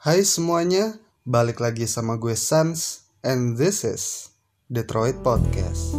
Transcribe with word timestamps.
Hai 0.00 0.24
semuanya, 0.24 0.96
balik 1.28 1.60
lagi 1.60 1.84
sama 1.84 2.16
gue 2.16 2.32
Sans 2.32 3.04
and 3.20 3.60
this 3.60 3.84
is 3.84 4.32
Detroit 4.72 5.20
Podcast. 5.20 5.92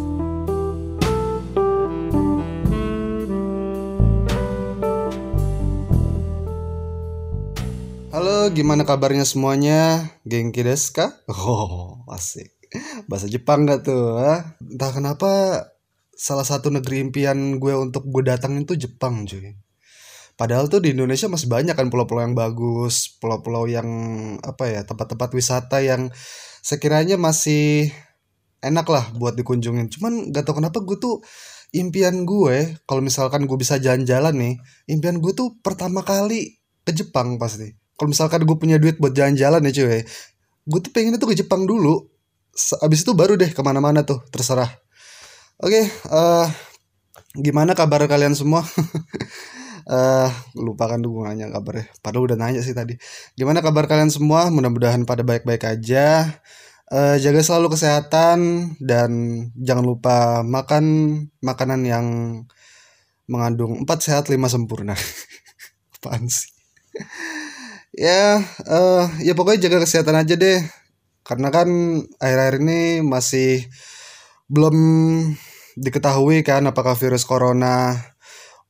Halo, 8.10 8.50
gimana 8.50 8.82
kabarnya 8.82 9.22
semuanya? 9.22 10.10
Genki 10.26 10.66
desu 10.66 10.98
ka? 10.98 11.22
Oh, 11.30 12.02
asik. 12.10 12.50
Bahasa 13.06 13.30
Jepang 13.30 13.70
gak 13.70 13.86
tuh? 13.86 14.18
Ha? 14.18 14.58
Entah 14.66 14.90
kenapa 14.90 15.30
salah 16.10 16.42
satu 16.42 16.74
negeri 16.74 17.06
impian 17.06 17.62
gue 17.62 17.74
untuk 17.78 18.10
gue 18.10 18.26
datangin 18.26 18.66
tuh 18.66 18.74
Jepang 18.74 19.30
cuy. 19.30 19.61
Padahal 20.42 20.66
tuh 20.66 20.82
di 20.82 20.90
Indonesia 20.90 21.30
masih 21.30 21.46
banyak 21.46 21.78
kan 21.78 21.86
pulau-pulau 21.86 22.26
yang 22.26 22.34
bagus, 22.34 23.14
pulau-pulau 23.22 23.70
yang 23.70 23.86
apa 24.42 24.66
ya, 24.66 24.82
tempat-tempat 24.82 25.30
wisata 25.38 25.78
yang 25.78 26.10
sekiranya 26.58 27.14
masih 27.14 27.94
enak 28.58 28.82
lah 28.90 29.06
buat 29.14 29.38
dikunjungin. 29.38 29.86
Cuman 29.86 30.34
gak 30.34 30.50
tau 30.50 30.58
kenapa 30.58 30.82
gue 30.82 30.98
tuh 30.98 31.22
impian 31.70 32.26
gue, 32.26 32.74
kalau 32.90 32.98
misalkan 33.06 33.46
gue 33.46 33.54
bisa 33.54 33.78
jalan-jalan 33.78 34.34
nih, 34.34 34.54
impian 34.90 35.22
gue 35.22 35.30
tuh 35.30 35.62
pertama 35.62 36.02
kali 36.02 36.58
ke 36.82 36.90
Jepang 36.90 37.38
pasti. 37.38 37.78
Kalau 37.94 38.10
misalkan 38.10 38.42
gue 38.42 38.56
punya 38.58 38.82
duit 38.82 38.98
buat 38.98 39.14
jalan-jalan 39.14 39.62
ya 39.70 39.72
cuy, 39.78 40.02
gue 40.66 40.80
tuh 40.82 40.90
pengen 40.90 41.22
tuh 41.22 41.30
ke 41.30 41.38
Jepang 41.38 41.70
dulu. 41.70 42.02
Abis 42.82 43.06
itu 43.06 43.14
baru 43.14 43.38
deh 43.38 43.54
ke 43.54 43.62
mana-mana 43.62 44.02
tuh, 44.02 44.26
terserah. 44.34 44.74
Oke, 45.62 45.86
eh 45.86 46.46
gimana 47.38 47.78
kabar 47.78 48.10
kalian 48.10 48.34
semua? 48.34 48.66
Eh, 49.86 50.30
lupakan 50.58 51.00
dulu 51.00 51.26
nanya 51.26 51.50
kabarnya. 51.50 51.90
Padahal 52.04 52.24
udah 52.32 52.38
nanya 52.38 52.60
sih 52.62 52.74
tadi. 52.76 52.94
Gimana 53.34 53.60
kabar 53.64 53.90
kalian 53.90 54.10
semua? 54.14 54.48
Mudah-mudahan 54.54 55.02
pada 55.08 55.26
baik-baik 55.26 55.66
aja. 55.66 56.38
Eh, 56.92 57.16
jaga 57.24 57.40
selalu 57.42 57.74
kesehatan 57.74 58.38
dan 58.78 59.10
jangan 59.56 59.84
lupa 59.86 60.44
makan 60.44 60.84
makanan 61.40 61.80
yang 61.88 62.06
mengandung 63.30 63.82
4 63.82 63.98
sehat 64.04 64.24
5 64.28 64.46
sempurna. 64.50 64.94
Apaan 65.98 66.28
sih? 66.28 66.50
Ya, 67.92 68.40
eh 68.64 69.04
ya 69.20 69.32
pokoknya 69.36 69.68
jaga 69.68 69.84
kesehatan 69.84 70.16
aja 70.16 70.34
deh. 70.36 70.60
Karena 71.24 71.48
kan 71.54 71.68
akhir-akhir 72.20 72.56
ini 72.64 72.80
masih 73.04 73.68
belum 74.52 74.76
diketahui 75.76 76.44
kan 76.44 76.64
apakah 76.68 76.94
virus 76.98 77.24
corona 77.24 77.96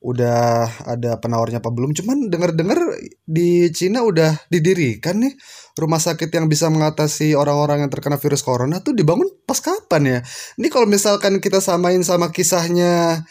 udah 0.03 0.67
ada 0.83 1.15
penawarnya 1.17 1.63
apa 1.63 1.71
belum. 1.71 1.95
Cuman 1.95 2.27
dengar-dengar 2.27 2.75
di 3.23 3.71
Cina 3.71 4.03
udah 4.03 4.35
didirikan 4.51 5.23
nih 5.23 5.33
rumah 5.79 6.03
sakit 6.03 6.27
yang 6.27 6.51
bisa 6.51 6.67
mengatasi 6.67 7.33
orang-orang 7.39 7.87
yang 7.87 7.89
terkena 7.89 8.19
virus 8.19 8.43
corona 8.43 8.83
tuh 8.83 8.91
dibangun 8.91 9.31
pas 9.47 9.63
kapan 9.63 10.03
ya? 10.03 10.19
Ini 10.59 10.67
kalau 10.67 10.85
misalkan 10.91 11.39
kita 11.39 11.63
samain 11.63 12.03
sama 12.03 12.35
kisahnya 12.35 13.23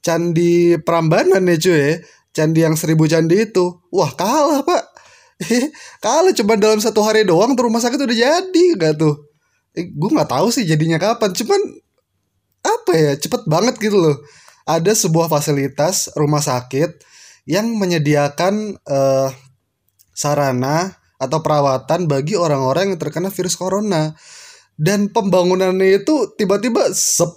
Candi 0.00 0.78
Prambanan 0.80 1.42
ya 1.42 1.56
cuy 1.58 1.76
ya. 1.76 1.92
Candi 2.30 2.62
yang 2.62 2.78
seribu 2.78 3.10
candi 3.10 3.50
itu. 3.50 3.82
Wah 3.90 4.14
kalah 4.14 4.62
pak. 4.62 4.82
kalah 6.04 6.30
cuma 6.30 6.54
dalam 6.54 6.78
satu 6.78 7.02
hari 7.02 7.26
doang 7.26 7.58
tuh 7.58 7.66
rumah 7.66 7.82
sakit 7.82 7.98
udah 7.98 8.16
jadi 8.16 8.64
gak 8.78 9.02
tuh. 9.02 9.18
Eh, 9.74 9.90
gue 9.90 10.10
nggak 10.14 10.30
tahu 10.30 10.54
sih 10.54 10.62
jadinya 10.62 11.02
kapan. 11.02 11.34
Cuman 11.34 11.58
apa 12.60 12.92
ya 12.94 13.12
cepet 13.16 13.48
banget 13.48 13.74
gitu 13.80 13.98
loh 13.98 14.20
ada 14.68 14.92
sebuah 14.92 15.28
fasilitas 15.30 16.12
rumah 16.16 16.42
sakit 16.42 17.00
yang 17.48 17.72
menyediakan 17.76 18.76
eh, 18.76 19.28
sarana 20.12 21.00
atau 21.20 21.44
perawatan 21.44 22.08
bagi 22.08 22.36
orang-orang 22.36 22.94
yang 22.94 23.00
terkena 23.00 23.28
virus 23.28 23.56
corona. 23.56 24.16
Dan 24.80 25.12
pembangunannya 25.12 26.00
itu 26.00 26.32
tiba-tiba 26.40 26.88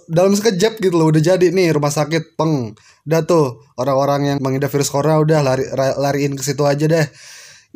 dalam 0.08 0.32
sekejap 0.32 0.80
gitu 0.80 0.96
loh 0.96 1.12
udah 1.12 1.20
jadi 1.20 1.52
nih 1.52 1.76
rumah 1.76 1.92
sakit 1.92 2.40
peng. 2.40 2.72
Udah 3.04 3.20
tuh 3.28 3.60
orang-orang 3.76 4.32
yang 4.32 4.38
mengidap 4.40 4.72
virus 4.72 4.88
corona 4.88 5.20
udah 5.20 5.44
lari 5.44 5.68
lariin 5.76 6.32
ke 6.32 6.40
situ 6.40 6.64
aja 6.64 6.88
deh. 6.88 7.04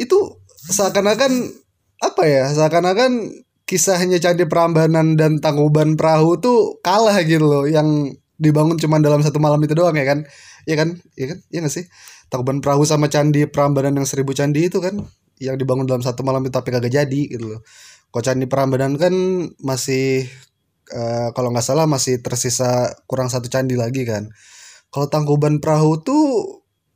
Itu 0.01 0.41
seakan-akan 0.73 1.53
apa 2.01 2.23
ya 2.25 2.49
seakan-akan 2.57 3.45
kisahnya 3.69 4.17
Candi 4.25 4.49
Prambanan 4.49 5.21
dan 5.21 5.37
Tangkuban 5.45 6.01
Perahu 6.01 6.41
tuh 6.41 6.81
kalah 6.81 7.21
gitu 7.21 7.45
loh 7.45 7.65
yang 7.69 8.09
dibangun 8.39 8.79
cuma 8.79 9.03
dalam 9.03 9.21
satu 9.21 9.43
malam 9.43 9.59
itu 9.67 9.75
doang 9.75 9.99
ya 9.99 10.07
kan? 10.07 10.25
Ya 10.65 10.79
kan? 10.79 11.03
Ya 11.19 11.27
kan? 11.35 11.39
Ya 11.51 11.59
gak 11.67 11.75
sih? 11.75 11.85
Tangkuban 12.31 12.63
Perahu 12.63 12.87
sama 12.87 13.11
Candi 13.11 13.45
Prambanan 13.51 13.99
yang 13.99 14.07
seribu 14.07 14.33
candi 14.33 14.71
itu 14.71 14.79
kan 14.79 14.95
yang 15.43 15.59
dibangun 15.59 15.87
dalam 15.87 16.03
satu 16.03 16.23
malam 16.23 16.45
itu 16.47 16.55
tapi 16.55 16.71
kagak 16.71 16.95
jadi 16.95 17.21
gitu 17.29 17.59
loh. 17.59 17.61
Kok 18.15 18.23
Candi 18.23 18.47
Prambanan 18.47 18.95
kan 18.97 19.13
masih 19.61 20.25
eh, 20.95 21.29
kalau 21.35 21.51
nggak 21.53 21.67
salah 21.67 21.85
masih 21.91 22.23
tersisa 22.23 22.95
kurang 23.11 23.29
satu 23.29 23.51
candi 23.51 23.75
lagi 23.75 24.07
kan. 24.07 24.31
Kalau 24.89 25.11
Tangkuban 25.11 25.59
Perahu 25.61 26.01
tuh 26.01 26.25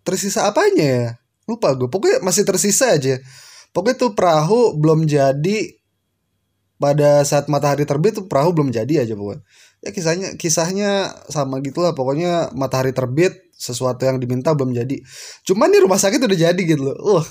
tersisa 0.07 0.49
apanya 0.49 0.87
ya? 0.87 1.09
Lupa 1.51 1.75
gue 1.75 1.91
pokoknya 1.91 2.23
masih 2.23 2.47
tersisa 2.47 2.95
aja. 2.95 3.19
Pokoknya 3.75 3.97
tuh 3.99 4.13
perahu 4.13 4.77
belum 4.77 5.09
jadi 5.09 5.59
pada 6.77 7.23
saat 7.23 7.47
matahari 7.47 7.87
terbit 7.87 8.19
tuh 8.19 8.27
perahu 8.27 8.51
belum 8.53 8.75
jadi 8.75 9.07
aja 9.07 9.15
pokoknya 9.15 9.47
ya 9.83 9.91
kisahnya 9.91 10.29
kisahnya 10.39 11.13
sama 11.29 11.59
gitulah. 11.61 11.93
Pokoknya 11.93 12.55
matahari 12.55 12.95
terbit 12.95 13.35
sesuatu 13.53 14.03
yang 14.07 14.23
diminta 14.23 14.55
belum 14.55 14.73
jadi. 14.73 15.03
Cuman 15.45 15.69
di 15.75 15.79
rumah 15.83 15.99
sakit 15.99 16.23
udah 16.23 16.39
jadi 16.39 16.63
gitu 16.63 16.83
loh. 16.95 16.99
Uh 17.19 17.27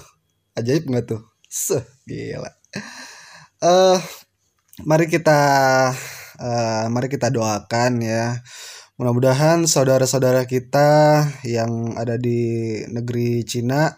ajaib 0.56 0.84
nggak 0.88 1.06
tuh? 1.08 1.22
Seh, 1.48 1.84
gila. 2.08 2.52
Eh 3.64 4.00
mari 4.84 5.08
kita 5.08 5.40
eh, 6.40 6.86
mari 6.92 7.08
kita 7.08 7.32
doakan 7.32 8.04
ya. 8.04 8.40
Mudah-mudahan 9.00 9.66
saudara-saudara 9.66 10.46
kita 10.46 11.26
yang 11.48 11.98
ada 11.98 12.22
di 12.22 12.82
negeri 12.86 13.42
Cina 13.48 13.90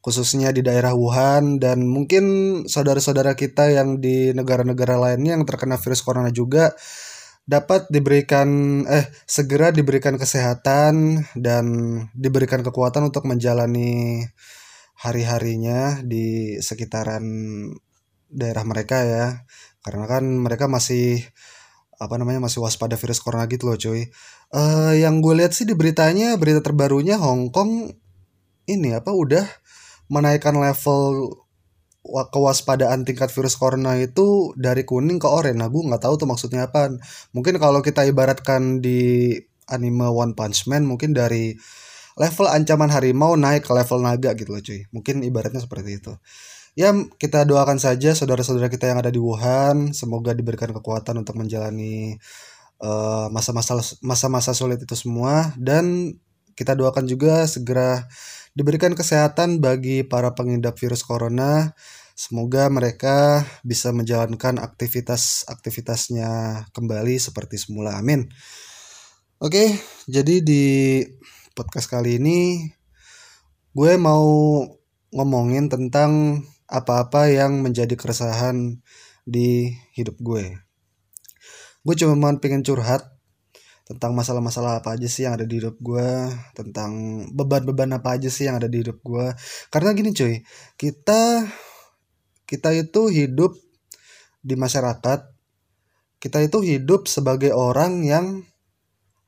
khususnya 0.00 0.48
di 0.48 0.64
daerah 0.64 0.96
Wuhan 0.96 1.60
dan 1.60 1.84
mungkin 1.84 2.24
saudara-saudara 2.64 3.36
kita 3.36 3.68
yang 3.68 4.00
di 4.00 4.32
negara-negara 4.32 4.96
lainnya 4.96 5.36
yang 5.36 5.44
terkena 5.44 5.76
virus 5.76 6.00
corona 6.00 6.32
juga 6.32 6.72
dapat 7.50 7.90
diberikan 7.90 8.46
eh 8.86 9.10
segera 9.26 9.74
diberikan 9.74 10.14
kesehatan 10.14 11.26
dan 11.34 11.66
diberikan 12.14 12.62
kekuatan 12.62 13.10
untuk 13.10 13.26
menjalani 13.26 14.22
hari-harinya 14.94 15.98
di 16.06 16.54
sekitaran 16.62 17.24
daerah 18.30 18.62
mereka 18.62 19.02
ya. 19.02 19.26
Karena 19.82 20.06
kan 20.06 20.22
mereka 20.22 20.70
masih 20.70 21.26
apa 22.00 22.14
namanya 22.16 22.40
masih 22.46 22.62
waspada 22.62 22.94
virus 22.94 23.18
corona 23.18 23.50
gitu 23.50 23.66
loh 23.66 23.76
cuy. 23.76 24.06
Eh 24.54 24.92
yang 25.02 25.18
gue 25.18 25.34
lihat 25.42 25.50
sih 25.50 25.66
di 25.66 25.74
beritanya 25.74 26.38
berita 26.38 26.62
terbarunya 26.62 27.18
Hong 27.18 27.50
Kong 27.50 27.90
ini 28.70 28.94
apa 28.94 29.10
udah 29.10 29.42
menaikkan 30.06 30.54
level 30.54 31.34
kewaspadaan 32.04 33.04
tingkat 33.04 33.28
virus 33.28 33.60
corona 33.60 33.96
itu 34.00 34.56
dari 34.56 34.88
kuning 34.88 35.20
ke 35.20 35.28
oranye. 35.28 35.60
Nah, 35.60 35.68
gue 35.68 35.82
nggak 35.84 36.02
tahu 36.02 36.14
tuh 36.16 36.28
maksudnya 36.28 36.68
apa. 36.72 36.96
Mungkin 37.36 37.60
kalau 37.60 37.84
kita 37.84 38.08
ibaratkan 38.08 38.80
di 38.80 39.36
anime 39.68 40.08
One 40.08 40.32
Punch 40.32 40.66
Man, 40.66 40.88
mungkin 40.88 41.12
dari 41.12 41.54
level 42.18 42.46
ancaman 42.48 42.90
harimau 42.90 43.36
naik 43.36 43.68
ke 43.68 43.72
level 43.72 44.00
naga 44.02 44.32
gitu 44.34 44.50
loh 44.50 44.62
cuy. 44.64 44.88
Mungkin 44.90 45.22
ibaratnya 45.22 45.60
seperti 45.62 46.00
itu. 46.00 46.12
Ya, 46.78 46.94
kita 46.94 47.44
doakan 47.44 47.82
saja 47.82 48.14
saudara-saudara 48.14 48.70
kita 48.70 48.88
yang 48.88 49.02
ada 49.02 49.10
di 49.12 49.18
Wuhan, 49.20 49.90
semoga 49.92 50.32
diberikan 50.32 50.70
kekuatan 50.70 51.18
untuk 51.20 51.36
menjalani 51.36 52.16
eh, 52.80 53.26
masa-masa 53.28 53.76
masa-masa 54.00 54.56
sulit 54.56 54.80
itu 54.80 54.94
semua 54.96 55.52
dan 55.60 56.16
kita 56.54 56.76
doakan 56.76 57.08
juga 57.08 57.44
segera 57.48 58.04
diberikan 58.54 58.98
kesehatan 58.98 59.62
bagi 59.62 60.02
para 60.02 60.34
pengidap 60.34 60.74
virus 60.78 61.06
corona. 61.06 61.74
Semoga 62.18 62.68
mereka 62.68 63.46
bisa 63.64 63.96
menjalankan 63.96 64.60
aktivitas-aktivitasnya 64.60 66.28
kembali 66.76 67.16
seperti 67.16 67.56
semula. 67.56 67.96
Amin. 67.96 68.28
Oke, 69.40 69.72
jadi 70.04 70.44
di 70.44 70.64
podcast 71.56 71.88
kali 71.88 72.20
ini 72.20 72.68
gue 73.72 73.92
mau 73.96 74.60
ngomongin 75.10 75.72
tentang 75.72 76.44
apa-apa 76.68 77.32
yang 77.32 77.64
menjadi 77.64 77.96
keresahan 77.96 78.84
di 79.24 79.72
hidup 79.96 80.20
gue. 80.20 80.60
Gue 81.80 81.96
cuma 81.96 82.36
pengen 82.36 82.60
curhat 82.60 83.08
tentang 83.90 84.14
masalah-masalah 84.14 84.78
apa 84.78 84.94
aja 84.94 85.10
sih 85.10 85.26
yang 85.26 85.34
ada 85.34 85.42
di 85.42 85.58
hidup 85.58 85.74
gue 85.82 86.30
tentang 86.54 87.26
beban-beban 87.34 87.90
apa 87.90 88.14
aja 88.14 88.30
sih 88.30 88.46
yang 88.46 88.62
ada 88.62 88.70
di 88.70 88.86
hidup 88.86 89.02
gue 89.02 89.34
karena 89.74 89.90
gini 89.98 90.14
cuy 90.14 90.46
kita 90.78 91.50
kita 92.46 92.70
itu 92.70 93.10
hidup 93.10 93.58
di 94.46 94.54
masyarakat 94.54 95.34
kita 96.20 96.38
itu 96.44 96.60
hidup 96.60 97.08
sebagai 97.08 97.50
orang 97.56 98.04
yang 98.04 98.44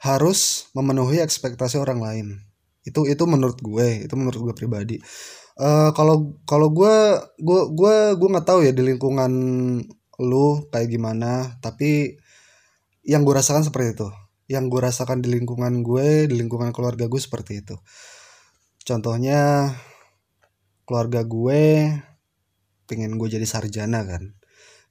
harus 0.03 0.69
memenuhi 0.77 1.25
ekspektasi 1.25 1.81
orang 1.81 2.05
lain. 2.05 2.27
Itu 2.85 3.09
itu 3.09 3.25
menurut 3.25 3.63
gue 3.65 4.05
itu 4.05 4.15
menurut 4.19 4.53
gue 4.53 4.55
pribadi. 4.55 4.97
Eh 5.57 5.91
kalau 5.97 6.37
kalau 6.45 6.69
gue 6.69 6.95
gue 7.41 7.61
gue 7.73 7.97
gue 8.21 8.29
nggak 8.29 8.47
tahu 8.47 8.61
ya 8.69 8.77
di 8.77 8.83
lingkungan 8.85 9.33
lu 10.21 10.69
kayak 10.69 10.93
gimana 10.93 11.57
tapi 11.65 12.21
yang 13.03 13.25
gue 13.27 13.35
rasakan 13.35 13.65
seperti 13.67 13.97
itu 13.97 14.09
yang 14.53 14.69
gue 14.69 14.81
rasakan 14.85 15.25
di 15.25 15.33
lingkungan 15.33 15.81
gue 15.81 16.29
di 16.29 16.37
lingkungan 16.37 16.77
keluarga 16.77 17.09
gue 17.09 17.17
seperti 17.17 17.65
itu. 17.65 17.77
Contohnya 18.85 19.73
keluarga 20.85 21.25
gue 21.25 21.89
pengen 22.85 23.17
gue 23.17 23.29
jadi 23.33 23.49
sarjana 23.49 24.05
kan. 24.05 24.37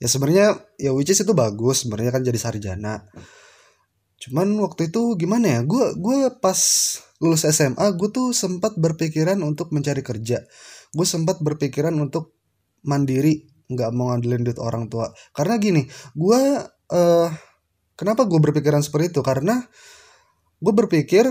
Ya 0.01 0.09
sebenarnya 0.09 0.57
ya 0.81 0.97
which 0.97 1.13
is 1.13 1.21
itu 1.21 1.37
bagus 1.37 1.85
sebenarnya 1.85 2.09
kan 2.17 2.25
jadi 2.25 2.39
sarjana. 2.41 3.05
Cuman 4.17 4.57
waktu 4.65 4.89
itu 4.89 5.13
gimana 5.13 5.45
ya 5.45 5.61
gue 5.61 5.93
gue 5.93 6.17
pas 6.41 6.57
lulus 7.21 7.45
SMA 7.45 7.85
gue 7.93 8.09
tuh 8.09 8.33
sempat 8.33 8.73
berpikiran 8.81 9.37
untuk 9.45 9.69
mencari 9.69 10.01
kerja. 10.01 10.41
Gue 10.89 11.05
sempat 11.05 11.37
berpikiran 11.45 11.93
untuk 12.01 12.33
mandiri 12.81 13.45
nggak 13.69 13.93
mau 13.93 14.09
ngandelin 14.09 14.41
duit 14.41 14.57
orang 14.57 14.89
tua. 14.89 15.13
Karena 15.37 15.61
gini 15.61 15.85
gue 16.17 16.41
uh, 16.89 17.29
kenapa 17.99 18.27
gue 18.27 18.39
berpikiran 18.39 18.83
seperti 18.83 19.15
itu? 19.15 19.21
Karena 19.23 19.59
gue 20.61 20.73
berpikir 20.73 21.25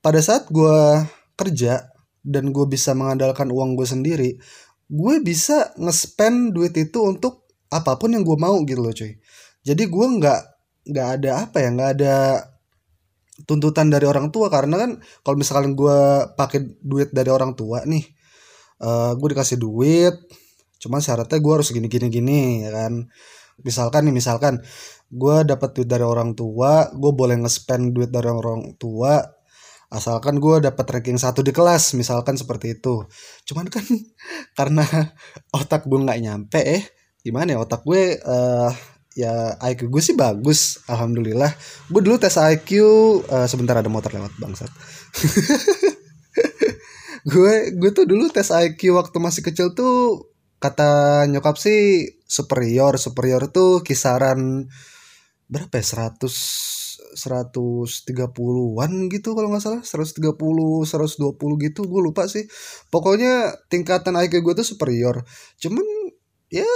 pada 0.00 0.20
saat 0.20 0.48
gue 0.48 1.04
kerja 1.34 1.90
dan 2.24 2.54
gue 2.54 2.66
bisa 2.70 2.96
mengandalkan 2.96 3.52
uang 3.52 3.76
gue 3.76 3.84
sendiri 3.84 4.30
gue 4.90 5.14
bisa 5.24 5.72
nge-spend 5.80 6.52
duit 6.52 6.74
itu 6.76 6.98
untuk 7.00 7.48
apa 7.72 7.96
pun 7.96 8.12
yang 8.12 8.22
gue 8.22 8.36
mau 8.36 8.54
gitu 8.62 8.80
loh 8.80 8.92
cuy. 8.92 9.16
Jadi 9.64 9.82
gue 9.88 10.06
nggak 10.20 10.40
nggak 10.84 11.08
ada 11.20 11.30
apa 11.48 11.56
ya 11.64 11.68
nggak 11.72 11.90
ada 11.98 12.14
tuntutan 13.48 13.88
dari 13.88 14.04
orang 14.04 14.28
tua. 14.28 14.52
Karena 14.52 14.76
kan 14.76 14.90
kalau 15.24 15.36
misalkan 15.40 15.72
gue 15.72 15.98
pakai 16.36 16.60
duit 16.84 17.10
dari 17.10 17.30
orang 17.32 17.56
tua 17.56 17.82
nih 17.88 18.04
uh, 18.84 19.16
gue 19.16 19.28
dikasih 19.32 19.58
duit 19.58 20.14
cuman 20.78 21.00
syaratnya 21.00 21.40
gue 21.40 21.52
harus 21.56 21.72
gini 21.72 21.88
gini 21.88 22.06
gini 22.12 22.40
ya 22.68 22.70
kan? 22.70 23.08
Misalkan 23.64 24.04
nih 24.10 24.14
misalkan 24.14 24.60
gue 25.14 25.36
dapat 25.46 25.70
duit 25.78 25.86
dari 25.86 26.02
orang 26.02 26.34
tua 26.34 26.90
gue 26.90 27.12
boleh 27.14 27.38
nge-spend 27.38 27.94
duit 27.94 28.10
dari 28.10 28.26
orang 28.26 28.74
tua. 28.74 29.22
Asalkan 29.94 30.42
gue 30.42 30.58
dapat 30.58 30.86
ranking 30.90 31.22
satu 31.22 31.46
di 31.46 31.54
kelas 31.54 31.94
misalkan 31.94 32.34
seperti 32.34 32.74
itu. 32.82 33.06
Cuman 33.46 33.70
kan 33.70 33.86
karena 34.58 34.84
otak 35.54 35.86
gue 35.86 35.98
nggak 36.02 36.20
nyampe 36.20 36.60
eh 36.60 36.82
gimana 37.22 37.56
ya 37.56 37.58
otak 37.62 37.86
gue 37.86 38.18
uh, 38.20 38.70
ya 39.14 39.54
IQ 39.62 39.86
gue 39.94 40.02
sih 40.02 40.18
bagus 40.18 40.82
alhamdulillah. 40.90 41.54
Gue 41.86 42.02
dulu 42.02 42.18
tes 42.18 42.34
IQ 42.34 42.70
uh, 43.30 43.46
eh, 43.46 43.46
sebentar 43.46 43.78
ada 43.78 43.86
motor 43.86 44.10
lewat 44.10 44.34
bangsat. 44.42 44.70
Gue 47.24 47.72
gue 47.72 47.90
tuh 47.96 48.04
dulu 48.04 48.28
tes 48.28 48.52
IQ 48.52 49.00
waktu 49.00 49.16
masih 49.16 49.40
kecil 49.40 49.72
tuh 49.72 50.28
kata 50.60 51.24
nyokap 51.32 51.56
sih 51.56 52.04
superior 52.28 53.00
superior 53.00 53.48
tuh 53.48 53.80
kisaran 53.80 54.68
berapa 55.50 55.74
ya? 55.78 55.84
100 55.84 56.74
130-an 57.14 58.92
gitu 59.10 59.28
kalau 59.38 59.48
nggak 59.54 59.62
salah. 59.62 59.82
130 59.82 60.34
120 60.34 61.64
gitu. 61.70 61.80
Gue 61.86 62.00
lupa 62.02 62.26
sih. 62.26 62.46
Pokoknya 62.90 63.54
tingkatan 63.70 64.18
IQ 64.18 64.42
gue 64.42 64.54
tuh 64.58 64.66
superior. 64.66 65.22
Cuman 65.60 65.84
ya 66.52 66.68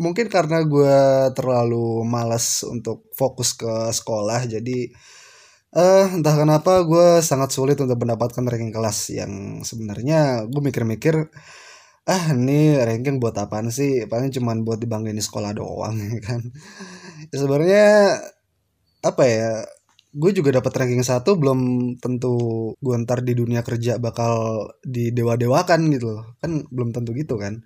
mungkin 0.00 0.26
karena 0.26 0.64
gue 0.66 0.96
terlalu 1.38 2.02
malas 2.02 2.66
untuk 2.66 3.06
fokus 3.14 3.54
ke 3.54 3.94
sekolah 3.94 4.42
jadi 4.48 4.90
uh, 5.76 6.06
entah 6.18 6.34
kenapa 6.34 6.82
gue 6.82 7.22
sangat 7.22 7.54
sulit 7.54 7.78
untuk 7.78 7.94
mendapatkan 8.00 8.42
ranking 8.42 8.74
kelas 8.74 8.98
yang 9.14 9.62
sebenarnya. 9.62 10.46
Gue 10.50 10.62
mikir-mikir 10.64 11.30
ah 12.06 12.24
ini 12.32 12.76
ranking 12.80 13.20
buat 13.22 13.36
apaan 13.36 13.68
sih? 13.72 14.06
Paling 14.08 14.30
cuman 14.32 14.64
buat 14.66 14.78
dibanggain 14.80 15.16
di 15.16 15.24
sekolah 15.24 15.52
doang 15.56 15.96
ya 16.10 16.18
kan. 16.22 16.40
Ya, 17.32 17.36
sebenarnya 17.36 17.86
apa 19.00 19.22
ya 19.24 19.50
gue 20.10 20.30
juga 20.34 20.50
dapat 20.58 20.72
ranking 20.74 21.06
satu 21.06 21.38
belum 21.38 21.60
tentu 22.02 22.34
gue 22.82 22.94
ntar 23.06 23.22
di 23.22 23.32
dunia 23.38 23.62
kerja 23.62 23.96
bakal 24.02 24.66
di 24.82 25.14
dewa 25.14 25.36
dewakan 25.38 25.90
gitu 25.94 26.06
loh. 26.18 26.24
Kan 26.42 26.66
belum 26.72 26.90
tentu 26.96 27.12
gitu 27.16 27.36
kan. 27.40 27.62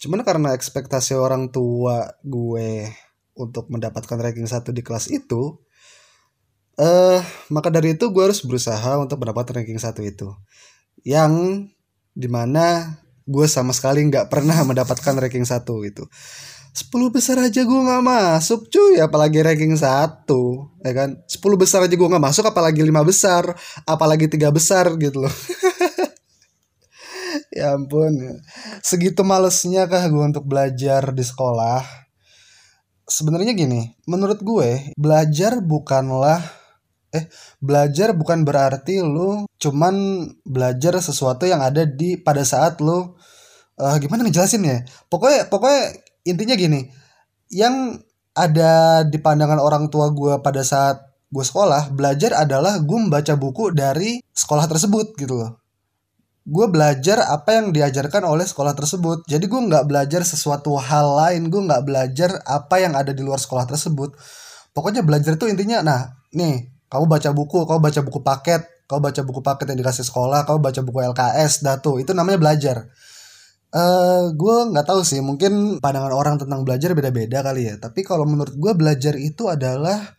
Cuman 0.00 0.24
karena 0.24 0.56
ekspektasi 0.56 1.16
orang 1.16 1.52
tua 1.52 2.08
gue 2.24 2.88
untuk 3.36 3.68
mendapatkan 3.72 4.18
ranking 4.20 4.48
satu 4.48 4.72
di 4.72 4.82
kelas 4.84 5.08
itu 5.12 5.60
uh, 6.80 7.20
maka 7.52 7.68
dari 7.68 7.94
itu 7.96 8.08
gue 8.08 8.22
harus 8.24 8.40
berusaha 8.44 8.96
untuk 9.00 9.20
mendapatkan 9.20 9.60
ranking 9.60 9.80
satu 9.80 10.00
itu. 10.04 10.28
Yang 11.04 11.32
di 12.16 12.28
mana 12.28 12.96
gue 13.26 13.46
sama 13.48 13.72
sekali 13.76 14.04
nggak 14.06 14.28
pernah 14.32 14.60
mendapatkan 14.68 15.14
ranking 15.16 15.44
satu 15.44 15.84
gitu. 15.84 16.06
10 16.70 17.10
besar 17.10 17.34
aja 17.42 17.66
gue 17.66 17.80
nggak 17.82 18.04
masuk 18.06 18.70
cuy 18.70 19.02
apalagi 19.02 19.42
ranking 19.42 19.74
satu 19.74 20.70
ya 20.86 20.92
kan? 20.94 21.18
10 21.26 21.42
besar 21.58 21.82
aja 21.82 21.94
gue 21.94 22.08
nggak 22.08 22.22
masuk 22.22 22.46
apalagi 22.46 22.86
lima 22.86 23.02
besar 23.02 23.50
apalagi 23.82 24.30
tiga 24.30 24.54
besar 24.54 24.94
gitu 24.96 25.26
loh. 25.26 25.34
Ya 27.50 27.74
ampun 27.74 28.14
segitu 28.78 29.26
malesnya 29.26 29.90
kah 29.90 30.06
gue 30.06 30.22
untuk 30.22 30.46
belajar 30.46 31.10
di 31.10 31.22
sekolah? 31.26 31.82
Sebenarnya 33.10 33.58
gini 33.58 33.90
menurut 34.06 34.38
gue 34.38 34.94
belajar 34.94 35.58
bukanlah 35.58 36.59
eh 37.10 37.26
belajar 37.58 38.14
bukan 38.14 38.46
berarti 38.46 39.02
lu 39.02 39.46
cuman 39.58 39.94
belajar 40.46 40.94
sesuatu 41.02 41.42
yang 41.42 41.58
ada 41.58 41.82
di 41.82 42.14
pada 42.14 42.46
saat 42.46 42.78
lu 42.78 43.18
uh, 43.80 43.96
gimana 43.98 44.22
ngejelasin 44.22 44.62
ya? 44.62 44.78
Pokoknya 45.08 45.48
pokoknya 45.50 45.96
intinya 46.28 46.54
gini 46.54 46.80
yang 47.50 47.98
ada 48.36 49.02
di 49.02 49.18
pandangan 49.18 49.58
orang 49.58 49.90
tua 49.90 50.12
gue 50.14 50.38
pada 50.38 50.62
saat 50.62 51.02
gue 51.30 51.42
sekolah 51.42 51.90
belajar 51.94 52.34
adalah 52.38 52.78
gue 52.78 52.98
membaca 52.98 53.34
buku 53.34 53.74
dari 53.74 54.22
sekolah 54.30 54.70
tersebut 54.70 55.18
gitu 55.18 55.34
loh. 55.34 55.58
Gue 56.46 56.66
belajar 56.70 57.26
apa 57.26 57.58
yang 57.58 57.70
diajarkan 57.70 58.26
oleh 58.26 58.46
sekolah 58.46 58.74
tersebut. 58.74 59.26
Jadi 59.26 59.44
gue 59.50 59.60
nggak 59.60 59.86
belajar 59.86 60.22
sesuatu 60.22 60.78
hal 60.78 61.06
lain 61.18 61.50
gue 61.50 61.62
nggak 61.62 61.82
belajar 61.86 62.30
apa 62.46 62.82
yang 62.82 62.94
ada 62.94 63.10
di 63.10 63.22
luar 63.22 63.38
sekolah 63.38 63.66
tersebut. 63.66 64.14
Pokoknya 64.70 65.02
belajar 65.02 65.34
itu 65.34 65.50
intinya 65.50 65.82
nah 65.82 66.00
nih 66.30 66.69
kamu 66.90 67.04
baca 67.06 67.30
buku 67.30 67.58
kamu 67.64 67.80
baca 67.80 68.00
buku 68.02 68.20
paket 68.20 68.62
kamu 68.90 69.00
baca 69.06 69.20
buku 69.22 69.40
paket 69.46 69.66
yang 69.70 69.78
dikasih 69.78 70.02
sekolah 70.02 70.42
kamu 70.42 70.58
baca 70.58 70.80
buku 70.82 70.98
LKS 71.14 71.62
datu. 71.62 72.02
Itu 72.02 72.10
namanya 72.10 72.42
belajar. 72.42 72.90
Uh, 73.70 73.78
eh, 73.78 74.22
gue 74.34 74.56
nggak 74.74 74.82
tahu 74.82 75.06
sih 75.06 75.22
mungkin 75.22 75.78
pandangan 75.78 76.10
orang 76.10 76.42
tentang 76.42 76.66
belajar 76.66 76.90
beda-beda 76.98 77.46
kali 77.46 77.70
ya. 77.70 77.78
Tapi 77.78 78.02
kalau 78.02 78.26
menurut 78.26 78.50
gue 78.58 78.72
belajar 78.74 79.14
itu 79.14 79.46
adalah 79.46 80.18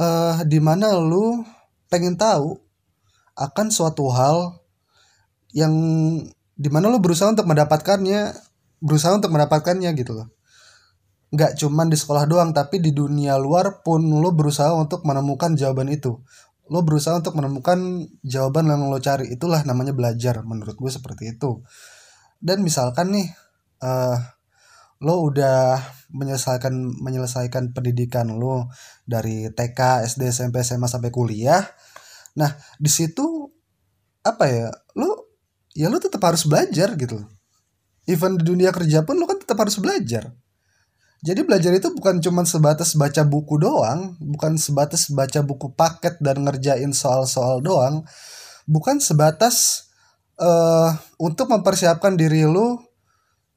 uh, 0.00 0.40
di 0.48 0.56
mana 0.56 0.96
lu 0.96 1.44
pengen 1.92 2.16
tahu 2.16 2.56
akan 3.36 3.68
suatu 3.68 4.08
hal 4.08 4.56
yang 5.52 5.76
di 6.56 6.68
mana 6.72 6.88
lu 6.88 6.96
berusaha 6.96 7.28
untuk 7.28 7.44
mendapatkannya 7.44 8.32
berusaha 8.80 9.12
untuk 9.20 9.28
mendapatkannya 9.36 9.92
gitu 10.00 10.16
loh 10.16 10.32
nggak 11.30 11.62
cuman 11.62 11.86
di 11.86 11.94
sekolah 11.94 12.26
doang 12.26 12.50
tapi 12.50 12.82
di 12.82 12.90
dunia 12.90 13.38
luar 13.38 13.86
pun 13.86 14.02
lo 14.02 14.34
berusaha 14.34 14.74
untuk 14.74 15.06
menemukan 15.06 15.54
jawaban 15.54 15.86
itu. 15.90 16.18
Lo 16.70 16.82
berusaha 16.82 17.18
untuk 17.18 17.38
menemukan 17.38 18.06
jawaban 18.22 18.66
yang 18.70 18.90
lo 18.90 18.98
cari. 18.98 19.30
Itulah 19.30 19.62
namanya 19.66 19.94
belajar 19.94 20.42
menurut 20.42 20.74
gue 20.74 20.90
seperti 20.90 21.38
itu. 21.38 21.62
Dan 22.42 22.66
misalkan 22.66 23.14
nih 23.14 23.26
uh, 23.82 24.18
lo 25.00 25.14
udah 25.22 25.78
menyelesaikan 26.10 26.74
menyelesaikan 26.98 27.72
pendidikan 27.72 28.26
lo 28.34 28.68
dari 29.06 29.50
TK 29.50 30.06
SD 30.10 30.34
SMP 30.34 30.66
SMA 30.66 30.90
sampai 30.90 31.14
kuliah. 31.14 31.62
Nah 32.38 32.50
di 32.78 32.90
situ 32.90 33.46
apa 34.26 34.44
ya 34.50 34.68
lo 34.98 35.30
ya 35.74 35.86
lo 35.86 36.02
tetap 36.02 36.22
harus 36.26 36.42
belajar 36.46 36.98
gitu. 36.98 37.22
Even 38.10 38.34
di 38.34 38.42
dunia 38.42 38.74
kerja 38.74 39.06
pun 39.06 39.14
lo 39.14 39.30
kan 39.30 39.38
tetap 39.38 39.62
harus 39.62 39.78
belajar 39.78 40.34
jadi 41.20 41.44
belajar 41.44 41.76
itu 41.76 41.92
bukan 41.92 42.16
cuma 42.24 42.48
sebatas 42.48 42.96
baca 42.96 43.20
buku 43.28 43.60
doang, 43.60 44.16
bukan 44.24 44.56
sebatas 44.56 45.12
baca 45.12 45.44
buku 45.44 45.68
paket 45.76 46.16
dan 46.16 46.40
ngerjain 46.48 46.96
soal-soal 46.96 47.60
doang, 47.60 48.08
bukan 48.64 49.04
sebatas 49.04 49.84
uh, 50.40 50.96
untuk 51.20 51.52
mempersiapkan 51.52 52.16
diri 52.16 52.48
lu 52.48 52.80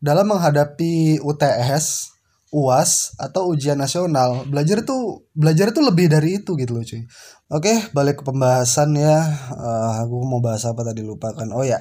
dalam 0.03 0.35
menghadapi 0.35 1.23
UTS, 1.23 2.11
UAS 2.51 3.15
atau 3.15 3.55
ujian 3.55 3.79
nasional. 3.79 4.43
Belajar 4.43 4.83
itu 4.83 5.23
belajar 5.31 5.71
itu 5.71 5.79
lebih 5.79 6.11
dari 6.11 6.43
itu 6.43 6.59
gitu 6.59 6.75
loh 6.75 6.83
cuy. 6.83 7.07
Oke, 7.47 7.73
balik 7.95 8.19
ke 8.19 8.23
pembahasan 8.27 8.91
ya. 8.99 9.23
Uh, 9.55 10.03
gue 10.03 10.19
mau 10.27 10.43
bahas 10.43 10.67
apa 10.67 10.83
tadi 10.83 10.99
lupa 10.99 11.31
kan. 11.31 11.47
Oh 11.55 11.63
ya. 11.63 11.79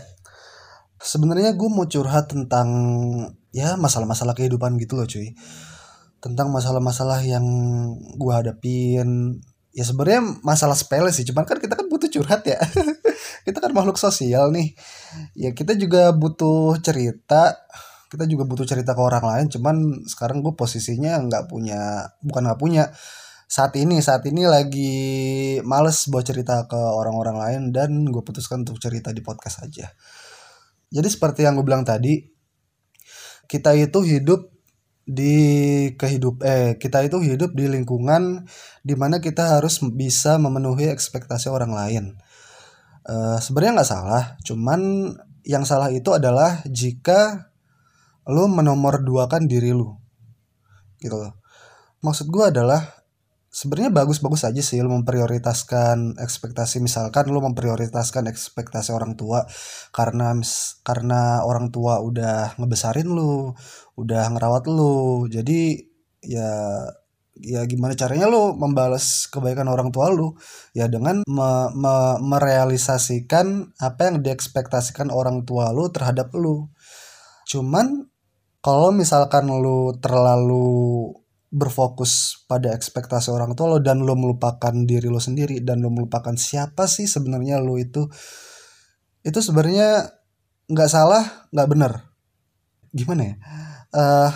Sebenarnya 1.03 1.59
gue 1.59 1.67
mau 1.67 1.91
curhat 1.91 2.31
tentang 2.31 2.71
ya 3.51 3.75
masalah-masalah 3.75 4.39
kehidupan 4.39 4.79
gitu 4.79 4.95
loh 4.95 5.11
cuy 5.11 5.35
tentang 6.23 6.55
masalah-masalah 6.55 7.19
yang 7.27 7.43
gue 8.15 8.33
hadapin. 8.33 9.43
Ya 9.75 9.83
sebenarnya 9.83 10.39
masalah 10.47 10.79
sepele 10.79 11.11
sih 11.11 11.27
cuman 11.27 11.43
kan 11.43 11.59
kita 11.59 11.75
kan 11.75 11.91
butuh 11.91 12.07
curhat 12.07 12.47
ya. 12.47 12.63
Kita 13.47 13.59
kan 13.59 13.75
makhluk 13.75 13.99
sosial 13.99 14.55
nih. 14.55 14.77
Ya 15.35 15.51
kita 15.51 15.75
juga 15.75 16.15
butuh 16.15 16.79
cerita. 16.79 17.59
Kita 18.07 18.29
juga 18.29 18.47
butuh 18.47 18.63
cerita 18.63 18.95
ke 18.95 19.03
orang 19.03 19.25
lain 19.25 19.47
cuman 19.51 20.07
sekarang 20.07 20.45
gue 20.45 20.55
posisinya 20.55 21.19
nggak 21.27 21.51
punya 21.51 22.07
bukan 22.23 22.43
nggak 22.47 22.61
punya. 22.61 22.95
Saat 23.51 23.75
ini 23.81 23.99
saat 23.99 24.23
ini 24.29 24.47
lagi 24.47 24.95
males 25.67 26.07
buat 26.07 26.23
cerita 26.23 26.69
ke 26.71 26.79
orang-orang 26.79 27.37
lain 27.41 27.61
dan 27.75 27.91
gue 28.07 28.23
putuskan 28.23 28.63
untuk 28.63 28.79
cerita 28.79 29.11
di 29.11 29.25
podcast 29.25 29.65
aja. 29.67 29.91
Jadi 30.93 31.09
seperti 31.09 31.49
yang 31.49 31.57
gue 31.59 31.67
bilang 31.67 31.83
tadi 31.83 32.21
kita 33.49 33.75
itu 33.75 34.05
hidup 34.05 34.52
di 35.03 35.35
kehidup 35.99 36.47
eh 36.47 36.79
kita 36.79 37.03
itu 37.03 37.19
hidup 37.19 37.59
di 37.59 37.67
lingkungan 37.67 38.47
di 38.87 38.95
mana 38.95 39.19
kita 39.19 39.59
harus 39.59 39.83
bisa 39.83 40.39
memenuhi 40.39 40.87
ekspektasi 40.91 41.51
orang 41.51 41.75
lain. 41.75 42.05
Uh, 43.03 43.39
Sebenarnya 43.43 43.83
nggak 43.83 43.91
salah, 43.91 44.25
cuman 44.47 45.11
yang 45.43 45.67
salah 45.67 45.91
itu 45.91 46.15
adalah 46.15 46.63
jika 46.71 47.51
lu 48.31 48.47
menomor 48.47 49.03
dua 49.03 49.27
kan 49.27 49.51
diri 49.51 49.75
lu, 49.75 49.91
gitu 51.03 51.19
loh. 51.19 51.35
Maksud 52.03 52.31
gue 52.31 52.55
adalah 52.55 53.02
sebenarnya 53.53 53.93
bagus-bagus 53.93 54.49
aja 54.49 54.65
sih 54.65 54.81
lo 54.81 54.89
memprioritaskan 54.97 56.17
ekspektasi. 56.17 56.81
Misalkan 56.81 57.29
lo 57.29 57.45
memprioritaskan 57.45 58.25
ekspektasi 58.33 58.91
orang 58.97 59.15
tua 59.15 59.45
karena 59.93 60.33
karena 60.83 61.45
orang 61.45 61.69
tua 61.69 62.01
udah 62.01 62.57
ngebesarin 62.57 63.13
lo 63.13 63.55
udah 64.01 64.33
ngerawat 64.33 64.65
lo 64.73 65.29
jadi 65.29 65.85
ya 66.25 66.49
ya 67.37 67.65
gimana 67.65 67.97
caranya 67.97 68.29
lo 68.29 68.53
membalas 68.57 69.29
kebaikan 69.29 69.69
orang 69.69 69.89
tua 69.89 70.13
lo 70.13 70.37
ya 70.77 70.89
dengan 70.89 71.25
me, 71.25 71.51
me, 71.73 71.95
merealisasikan 72.21 73.73
apa 73.81 74.01
yang 74.13 74.17
diekspektasikan 74.21 75.09
orang 75.09 75.45
tua 75.49 75.73
lo 75.73 75.89
terhadap 75.89 76.29
lo 76.37 76.73
cuman 77.49 78.09
kalau 78.63 78.95
misalkan 78.95 79.49
lo 79.49 79.97
terlalu 79.99 81.11
berfokus 81.53 82.43
pada 82.49 82.73
ekspektasi 82.73 83.29
orang 83.29 83.53
tua 83.53 83.77
lo 83.77 83.79
dan 83.85 84.01
lo 84.01 84.17
melupakan 84.17 84.73
diri 84.73 85.13
lo 85.13 85.21
sendiri 85.21 85.61
dan 85.61 85.85
lo 85.85 85.93
melupakan 85.93 86.33
siapa 86.33 86.89
sih 86.89 87.05
sebenarnya 87.05 87.61
lo 87.61 87.77
itu 87.77 88.09
itu 89.21 89.39
sebenarnya 89.39 90.09
nggak 90.73 90.91
salah 90.91 91.47
nggak 91.53 91.69
benar. 91.69 91.93
Gimana 92.89 93.23
ya? 93.29 93.35
Uh, 93.93 94.31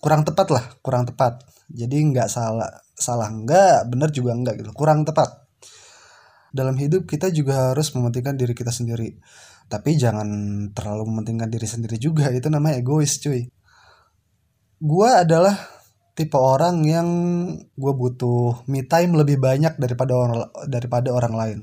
kurang 0.00 0.24
tepat 0.24 0.48
lah 0.56 0.64
kurang 0.80 1.04
tepat. 1.04 1.44
Jadi 1.68 2.00
nggak 2.00 2.32
salah 2.32 2.72
salah 2.96 3.28
nggak 3.28 3.92
benar 3.92 4.08
juga 4.08 4.32
nggak 4.32 4.64
gitu. 4.64 4.70
Kurang 4.72 5.04
tepat. 5.04 5.44
Dalam 6.48 6.80
hidup 6.80 7.04
kita 7.04 7.28
juga 7.28 7.76
harus 7.76 7.92
mementingkan 7.92 8.40
diri 8.40 8.56
kita 8.56 8.72
sendiri. 8.72 9.20
Tapi 9.68 10.00
jangan 10.00 10.28
terlalu 10.72 11.12
mementingkan 11.12 11.52
diri 11.52 11.68
sendiri 11.68 12.00
juga 12.00 12.32
itu 12.32 12.48
namanya 12.48 12.80
egois 12.80 13.20
cuy. 13.20 13.52
Gue 14.80 15.10
adalah 15.12 15.73
tipe 16.14 16.38
orang 16.38 16.86
yang 16.86 17.08
gue 17.74 17.92
butuh 17.94 18.62
me 18.70 18.86
time 18.86 19.18
lebih 19.18 19.42
banyak 19.42 19.74
daripada 19.78 20.14
orang 20.14 20.46
daripada 20.70 21.10
orang 21.10 21.34
lain. 21.34 21.58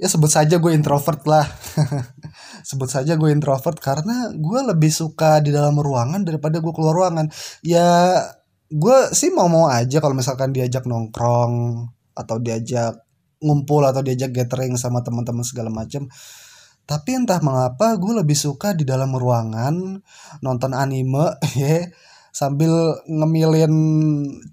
Ya 0.00 0.08
sebut 0.08 0.32
saja 0.32 0.56
gue 0.56 0.72
introvert 0.72 1.20
lah. 1.28 1.44
Sebut 2.68 2.88
saja 2.88 3.20
gue 3.20 3.28
introvert 3.36 3.76
karena 3.76 4.32
gue 4.32 4.60
lebih 4.64 4.88
suka 4.88 5.44
di 5.44 5.52
dalam 5.52 5.76
ruangan 5.76 6.24
daripada 6.24 6.56
gue 6.56 6.72
keluar 6.72 6.96
ruangan. 6.96 7.28
Ya 7.60 8.16
gue 8.72 8.98
sih 9.12 9.28
mau 9.28 9.50
mau 9.52 9.68
aja 9.68 10.00
kalau 10.00 10.16
misalkan 10.16 10.56
diajak 10.56 10.88
nongkrong 10.88 11.84
atau 12.16 12.36
diajak 12.40 12.96
ngumpul 13.44 13.84
atau 13.84 14.00
diajak 14.00 14.32
gathering 14.32 14.78
sama 14.80 15.04
teman-teman 15.04 15.44
segala 15.44 15.68
macam 15.72 16.08
tapi 16.90 17.14
entah 17.14 17.38
mengapa 17.38 17.94
gue 18.02 18.18
lebih 18.18 18.34
suka 18.34 18.74
di 18.74 18.82
dalam 18.82 19.14
ruangan 19.14 20.02
nonton 20.42 20.74
anime 20.74 21.38
ya 21.60 21.86
sambil 22.30 22.70
ngemilin 23.06 23.74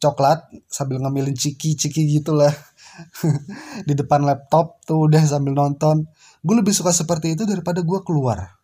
coklat 0.01 0.45
sambil 0.67 1.01
ngemilin 1.01 1.33
ciki-ciki 1.33 2.19
gitulah. 2.19 2.51
Di 3.87 3.93
depan 3.93 4.25
laptop 4.25 4.81
tuh 4.83 5.05
udah 5.09 5.21
sambil 5.25 5.53
nonton. 5.53 6.09
Gue 6.41 6.55
lebih 6.57 6.73
suka 6.73 6.89
seperti 6.89 7.37
itu 7.37 7.45
daripada 7.45 7.85
gue 7.85 7.99
keluar. 8.01 8.57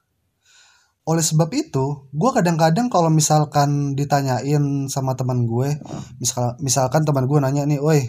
Oleh 1.04 1.22
sebab 1.22 1.52
itu 1.52 2.08
gue 2.16 2.32
kadang-kadang 2.32 2.88
kalau 2.88 3.12
misalkan 3.12 3.94
ditanyain 3.94 4.88
sama 4.88 5.20
teman 5.20 5.44
gue 5.44 5.76
misal 6.24 6.56
misalkan 6.64 7.04
teman 7.04 7.28
gue 7.28 7.44
nanya 7.44 7.68
nih 7.68 7.84
woi 7.84 8.08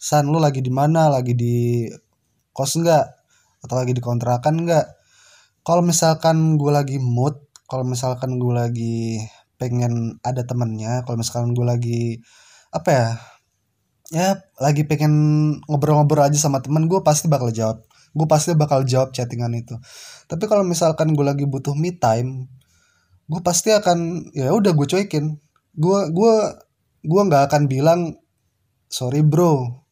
san 0.00 0.24
lu 0.24 0.40
lagi 0.40 0.64
di 0.64 0.72
mana? 0.72 1.12
Lagi 1.12 1.36
di 1.36 1.84
kos 2.56 2.80
enggak 2.80 3.04
atau 3.60 3.76
lagi 3.76 3.92
di 3.92 4.00
kontrakan 4.00 4.64
enggak 4.64 5.00
kalau 5.60 5.84
misalkan 5.84 6.56
gue 6.56 6.72
lagi 6.72 6.96
mood 6.96 7.36
kalau 7.68 7.84
misalkan 7.84 8.40
gue 8.40 8.52
lagi 8.56 9.20
pengen 9.60 10.16
ada 10.24 10.42
temennya 10.48 11.04
kalau 11.04 11.20
misalkan 11.20 11.52
gue 11.52 11.66
lagi 11.68 12.00
apa 12.72 12.88
ya 12.88 13.08
ya 14.10 14.28
lagi 14.56 14.88
pengen 14.88 15.12
ngobrol-ngobrol 15.68 16.24
aja 16.24 16.40
sama 16.40 16.64
temen 16.64 16.88
gue 16.88 17.04
pasti 17.04 17.28
bakal 17.28 17.52
jawab 17.52 17.84
gue 18.10 18.26
pasti 18.26 18.58
bakal 18.58 18.82
jawab 18.82 19.14
chattingan 19.14 19.54
itu. 19.54 19.78
Tapi 20.26 20.44
kalau 20.50 20.66
misalkan 20.66 21.14
gue 21.14 21.22
lagi 21.22 21.44
butuh 21.46 21.74
me 21.78 21.94
time 21.94 22.50
gue 23.30 23.40
pasti 23.46 23.70
akan 23.70 24.30
ya 24.34 24.50
udah 24.50 24.74
gue 24.74 24.86
cuekin. 24.90 25.38
Gue 25.78 25.98
gue 26.10 26.34
gue 27.06 27.22
nggak 27.30 27.42
akan 27.50 27.62
bilang 27.70 28.18
sorry 28.90 29.22
bro. 29.22 29.86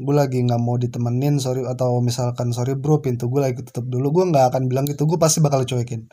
Gue 0.00 0.14
lagi 0.16 0.40
nggak 0.46 0.60
mau 0.62 0.78
ditemenin 0.78 1.42
sorry 1.42 1.66
atau 1.66 1.98
misalkan 2.00 2.54
sorry 2.54 2.78
bro 2.78 3.02
pintu 3.02 3.26
gue 3.26 3.42
lagi 3.42 3.66
tutup 3.66 3.90
dulu. 3.90 4.22
Gue 4.22 4.24
nggak 4.30 4.54
akan 4.54 4.70
bilang 4.70 4.86
gitu 4.86 5.10
gue 5.10 5.18
pasti 5.18 5.42
bakal 5.42 5.66
cuekin 5.66 6.06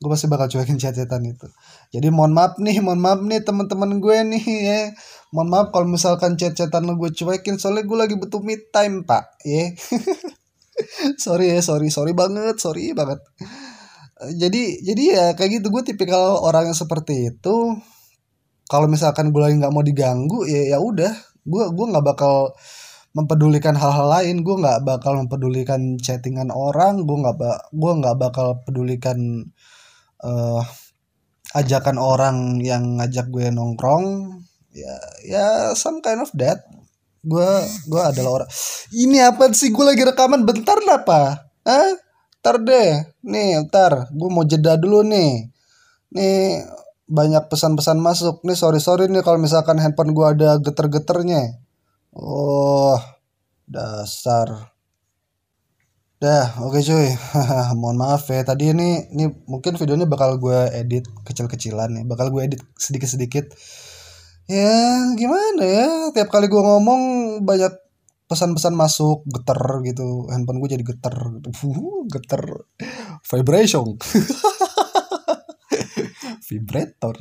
gue 0.00 0.08
pasti 0.08 0.32
bakal 0.32 0.48
cuekin 0.48 0.80
chat-chatan 0.80 1.28
itu. 1.28 1.44
Jadi 1.92 2.08
mohon 2.08 2.32
maaf 2.32 2.56
nih 2.56 2.80
mohon 2.80 3.04
maaf 3.04 3.20
nih 3.20 3.44
teman-teman 3.44 4.00
gue 4.00 4.16
nih 4.32 4.44
ya. 4.64 4.80
Mohon 5.28 5.48
maaf 5.52 5.66
kalau 5.76 5.86
misalkan 5.92 6.40
chat-chatan 6.40 6.88
lo 6.88 6.96
gue 6.96 7.12
cuekin 7.12 7.60
soalnya 7.60 7.84
gue 7.84 7.98
lagi 8.00 8.14
butuh 8.16 8.40
me 8.40 8.56
time 8.72 9.04
pak 9.04 9.28
ya. 9.44 9.76
Sorry 11.20 11.52
ya 11.52 11.60
sorry 11.60 11.92
sorry 11.92 12.16
banget 12.16 12.56
sorry 12.56 12.96
banget. 12.96 13.20
Jadi 14.40 14.80
jadi 14.80 15.02
ya 15.12 15.24
kayak 15.36 15.60
gitu 15.60 15.68
gue 15.68 15.82
tipikal 15.84 16.40
orang 16.40 16.72
yang 16.72 16.78
seperti 16.78 17.36
itu. 17.36 17.76
Kalau 18.64 18.88
misalkan 18.88 19.28
gue 19.28 19.40
lagi 19.44 19.60
nggak 19.60 19.74
mau 19.76 19.84
diganggu 19.84 20.48
ya 20.48 20.76
ya 20.76 20.78
udah. 20.80 21.12
Gue 21.44 21.68
gue 21.68 21.86
nggak 21.92 22.04
bakal 22.16 22.56
mempedulikan 23.12 23.74
hal-hal 23.74 24.06
lain 24.08 24.46
gue 24.46 24.56
nggak 24.56 24.86
bakal 24.86 25.18
mempedulikan 25.20 25.98
chattingan 25.98 26.48
orang 26.54 27.02
gue 27.02 27.16
nggak 27.20 27.36
ba 27.36 27.58
gue 27.74 27.92
nggak 28.00 28.16
bakal 28.16 28.62
pedulikan 28.62 29.50
uh, 30.24 30.62
ajakan 31.54 31.98
orang 31.98 32.36
yang 32.62 33.02
ngajak 33.02 33.26
gue 33.26 33.50
nongkrong 33.50 34.38
ya 34.70 34.94
ya 35.26 35.46
some 35.74 35.98
kind 35.98 36.22
of 36.22 36.30
that. 36.38 36.62
Gue 37.20 37.48
gue 37.90 38.00
adalah 38.00 38.42
orang. 38.42 38.50
Ini 38.94 39.34
apa 39.34 39.52
sih? 39.52 39.68
Gue 39.74 39.84
lagi 39.84 40.02
rekaman. 40.06 40.46
Bentar 40.46 40.78
lah 40.80 41.04
apa 41.04 41.50
ah 41.68 41.92
ntar 42.40 42.56
deh. 42.62 43.20
Nih 43.26 43.60
ntar. 43.68 44.08
Gue 44.14 44.28
mau 44.32 44.46
jeda 44.46 44.78
dulu 44.80 45.04
nih. 45.04 45.50
Nih 46.16 46.64
banyak 47.10 47.50
pesan-pesan 47.50 47.98
masuk. 48.00 48.40
Nih 48.46 48.56
sorry 48.56 48.80
sorry 48.80 49.10
nih 49.10 49.20
kalau 49.26 49.36
misalkan 49.42 49.76
handphone 49.82 50.16
gue 50.16 50.26
ada 50.26 50.56
geter-geternya. 50.62 51.60
Oh 52.14 52.96
dasar 53.70 54.69
Dah, 56.20 56.52
oke 56.60 56.76
okay, 56.76 56.84
cuy. 56.84 57.08
Mohon 57.80 57.96
maaf 58.04 58.28
ya. 58.28 58.44
Tadi 58.44 58.76
ini 58.76 59.08
ini 59.08 59.24
mungkin 59.48 59.80
videonya 59.80 60.04
bakal 60.04 60.36
gue 60.36 60.68
edit 60.76 61.08
kecil-kecilan 61.24 61.96
ya. 61.96 62.04
Bakal 62.04 62.28
gue 62.28 62.44
edit 62.44 62.60
sedikit-sedikit. 62.76 63.48
Ya, 64.44 65.00
gimana 65.16 65.64
ya? 65.64 65.88
Tiap 66.12 66.28
kali 66.28 66.52
gue 66.52 66.60
ngomong 66.60 67.02
banyak 67.40 67.72
pesan-pesan 68.28 68.76
masuk 68.76 69.24
geter 69.32 69.80
gitu. 69.88 70.28
Handphone 70.28 70.60
gue 70.60 70.76
jadi 70.76 70.84
geter 70.84 71.16
gitu. 71.40 71.48
Uh, 71.64 72.04
geter. 72.12 72.68
Vibration. 73.24 73.96
Vibrator. 76.52 77.16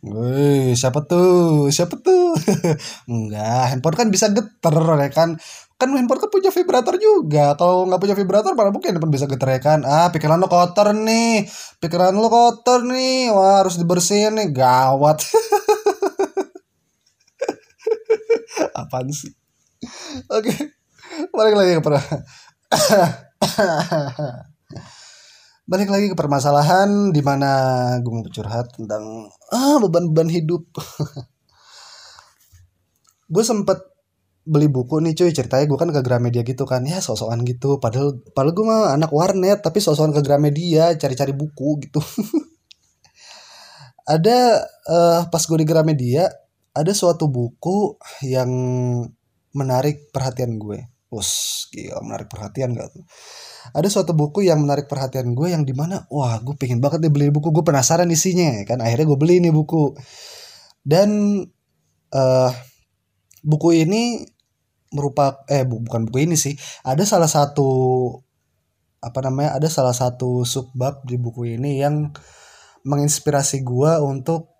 Wih, 0.00 0.72
siapa 0.72 1.04
tuh? 1.04 1.68
Siapa 1.68 2.00
tuh? 2.00 2.32
Enggak, 3.12 3.76
handphone 3.76 3.96
kan 4.00 4.08
bisa 4.08 4.32
geter 4.32 4.72
ya 4.72 5.12
kan 5.12 5.36
kan 5.80 5.88
handphone 5.96 6.20
kan 6.20 6.28
punya 6.28 6.52
vibrator 6.52 7.00
juga. 7.00 7.56
Kalau 7.56 7.88
nggak 7.88 8.00
punya 8.04 8.12
vibrator 8.12 8.52
mana 8.52 8.68
mungkin 8.68 8.92
handphone 8.92 9.16
bisa 9.16 9.24
getar 9.24 9.48
ya 9.48 9.60
kan 9.64 9.80
ah 9.88 10.12
pikiran 10.12 10.36
lo 10.36 10.52
kotor 10.52 10.92
nih. 10.92 11.48
Pikiran 11.80 12.12
lo 12.12 12.28
kotor 12.28 12.84
nih. 12.84 13.32
Wah 13.32 13.64
harus 13.64 13.80
dibersihin 13.80 14.36
nih. 14.36 14.52
Gawat. 14.52 15.24
Apaan 18.80 19.08
sih? 19.08 19.32
Oke 20.28 20.76
balik 21.34 21.58
lagi 21.58 21.74
ke 21.78 21.82
per 21.82 21.94
balik 25.70 25.90
lagi 25.90 26.10
ke 26.10 26.16
permasalahan 26.18 27.14
di 27.14 27.22
mana 27.22 27.50
gue 28.02 28.10
mau 28.10 28.26
curhat 28.26 28.74
tentang 28.74 29.30
ah 29.54 29.78
beban-beban 29.78 30.26
hidup. 30.30 30.66
Gue 33.30 33.46
sempet 33.46 33.78
beli 34.46 34.72
buku 34.72 35.04
nih 35.04 35.12
cuy 35.12 35.30
ceritanya 35.36 35.64
gue 35.68 35.78
kan 35.78 35.90
ke 35.92 36.00
Gramedia 36.00 36.42
gitu 36.42 36.64
kan 36.64 36.82
ya 36.88 36.98
sosokan 37.04 37.44
gitu 37.44 37.76
padahal 37.76 38.18
padahal 38.32 38.54
gue 38.56 38.64
mah 38.64 38.80
anak 38.96 39.12
warnet 39.12 39.60
tapi 39.60 39.78
sosokan 39.84 40.16
ke 40.16 40.24
Gramedia 40.24 40.96
cari-cari 40.96 41.36
buku 41.36 41.80
gitu 41.84 42.00
ada 44.14 44.64
uh, 44.88 45.20
pas 45.28 45.42
gue 45.44 45.58
di 45.60 45.66
Gramedia 45.68 46.24
ada 46.72 46.92
suatu 46.96 47.28
buku 47.28 48.00
yang 48.24 48.50
menarik 49.52 50.08
perhatian 50.08 50.56
gue 50.56 50.88
Us, 51.10 51.66
gila 51.74 52.06
menarik 52.06 52.30
perhatian 52.30 52.70
gak 52.70 52.94
tuh? 52.94 53.02
Ada 53.74 53.90
suatu 53.90 54.14
buku 54.14 54.46
yang 54.46 54.62
menarik 54.62 54.86
perhatian 54.86 55.34
gue 55.34 55.50
yang 55.50 55.66
di 55.66 55.74
mana, 55.74 56.06
wah 56.06 56.38
gue 56.38 56.54
pengen 56.54 56.78
banget 56.78 57.02
deh 57.02 57.10
beli 57.10 57.34
buku, 57.34 57.50
gue 57.50 57.66
penasaran 57.66 58.06
isinya 58.14 58.62
kan. 58.62 58.78
Akhirnya 58.78 59.10
gue 59.10 59.18
beli 59.18 59.42
nih 59.42 59.50
buku. 59.50 59.98
Dan 60.86 61.42
uh, 62.14 62.50
buku 63.40 63.84
ini 63.84 64.24
merupakan 64.90 65.46
eh 65.46 65.62
bu, 65.62 65.82
bukan 65.82 66.08
buku 66.08 66.26
ini 66.26 66.36
sih. 66.36 66.54
Ada 66.82 67.06
salah 67.06 67.30
satu 67.30 67.68
apa 69.00 69.18
namanya? 69.24 69.56
Ada 69.56 69.68
salah 69.70 69.96
satu 69.96 70.44
subbab 70.44 71.06
di 71.06 71.16
buku 71.16 71.56
ini 71.56 71.80
yang 71.80 72.12
menginspirasi 72.84 73.60
gue 73.60 73.92
untuk 74.00 74.50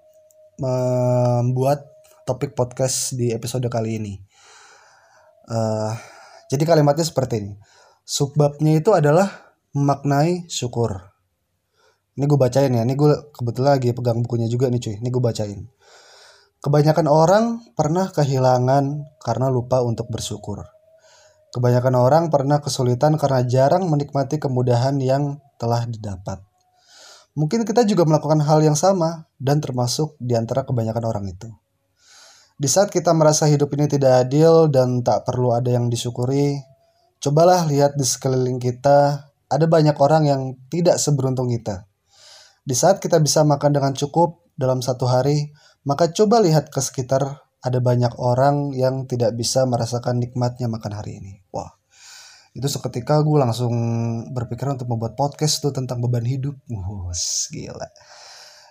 membuat 0.61 1.89
topik 2.29 2.53
podcast 2.53 3.17
di 3.17 3.33
episode 3.33 3.65
kali 3.73 3.97
ini. 3.97 4.15
Uh, 5.51 5.97
jadi 6.53 6.63
kalimatnya 6.69 7.03
seperti 7.03 7.35
ini. 7.43 7.53
Subbabnya 8.05 8.77
itu 8.77 8.93
adalah 8.93 9.57
memaknai 9.73 10.47
syukur. 10.47 11.11
Ini 12.19 12.29
gue 12.29 12.39
bacain 12.39 12.71
ya. 12.71 12.83
Ini 12.85 12.95
gue 12.95 13.33
kebetulan 13.33 13.81
lagi 13.81 13.95
pegang 13.97 14.21
bukunya 14.21 14.51
juga 14.51 14.69
nih 14.69 14.83
cuy. 14.83 14.95
Ini 15.01 15.09
gue 15.09 15.23
bacain. 15.23 15.61
Kebanyakan 16.61 17.09
orang 17.09 17.45
pernah 17.73 18.13
kehilangan 18.13 19.17
karena 19.25 19.49
lupa 19.49 19.81
untuk 19.81 20.13
bersyukur. 20.13 20.61
Kebanyakan 21.57 21.97
orang 21.97 22.25
pernah 22.29 22.61
kesulitan 22.61 23.17
karena 23.17 23.41
jarang 23.49 23.89
menikmati 23.89 24.37
kemudahan 24.37 25.01
yang 25.01 25.41
telah 25.57 25.89
didapat. 25.89 26.45
Mungkin 27.33 27.65
kita 27.65 27.89
juga 27.89 28.05
melakukan 28.05 28.45
hal 28.45 28.61
yang 28.61 28.77
sama 28.77 29.25
dan 29.41 29.65
termasuk 29.65 30.21
di 30.21 30.37
antara 30.37 30.69
kebanyakan 30.69 31.05
orang 31.09 31.33
itu. 31.33 31.49
Di 32.61 32.69
saat 32.69 32.93
kita 32.93 33.17
merasa 33.17 33.49
hidup 33.49 33.73
ini 33.73 33.89
tidak 33.89 34.29
adil 34.29 34.69
dan 34.69 35.01
tak 35.01 35.25
perlu 35.25 35.57
ada 35.57 35.73
yang 35.73 35.89
disyukuri, 35.89 36.61
cobalah 37.25 37.65
lihat 37.73 37.97
di 37.97 38.05
sekeliling 38.05 38.61
kita, 38.61 39.33
ada 39.49 39.65
banyak 39.65 39.97
orang 39.97 40.29
yang 40.29 40.41
tidak 40.69 41.01
seberuntung 41.01 41.49
kita. 41.49 41.89
Di 42.69 42.77
saat 42.77 43.01
kita 43.01 43.17
bisa 43.17 43.49
makan 43.49 43.73
dengan 43.73 43.97
cukup 43.97 44.45
dalam 44.61 44.85
satu 44.85 45.09
hari, 45.09 45.57
maka 45.85 46.13
coba 46.13 46.45
lihat 46.45 46.69
ke 46.69 46.81
sekitar, 46.81 47.45
ada 47.61 47.79
banyak 47.81 48.17
orang 48.17 48.73
yang 48.73 49.05
tidak 49.05 49.37
bisa 49.37 49.65
merasakan 49.69 50.21
nikmatnya 50.21 50.69
makan 50.69 50.93
hari 50.97 51.21
ini. 51.21 51.41
Wah, 51.53 51.73
itu 52.57 52.67
seketika 52.67 53.21
gue 53.21 53.39
langsung 53.39 53.73
berpikir 54.33 54.69
untuk 54.69 54.89
membuat 54.89 55.15
podcast 55.17 55.61
tuh 55.61 55.73
tentang 55.73 56.01
beban 56.01 56.25
hidup. 56.25 56.57
Wah, 56.73 57.13
gila. 57.53 57.89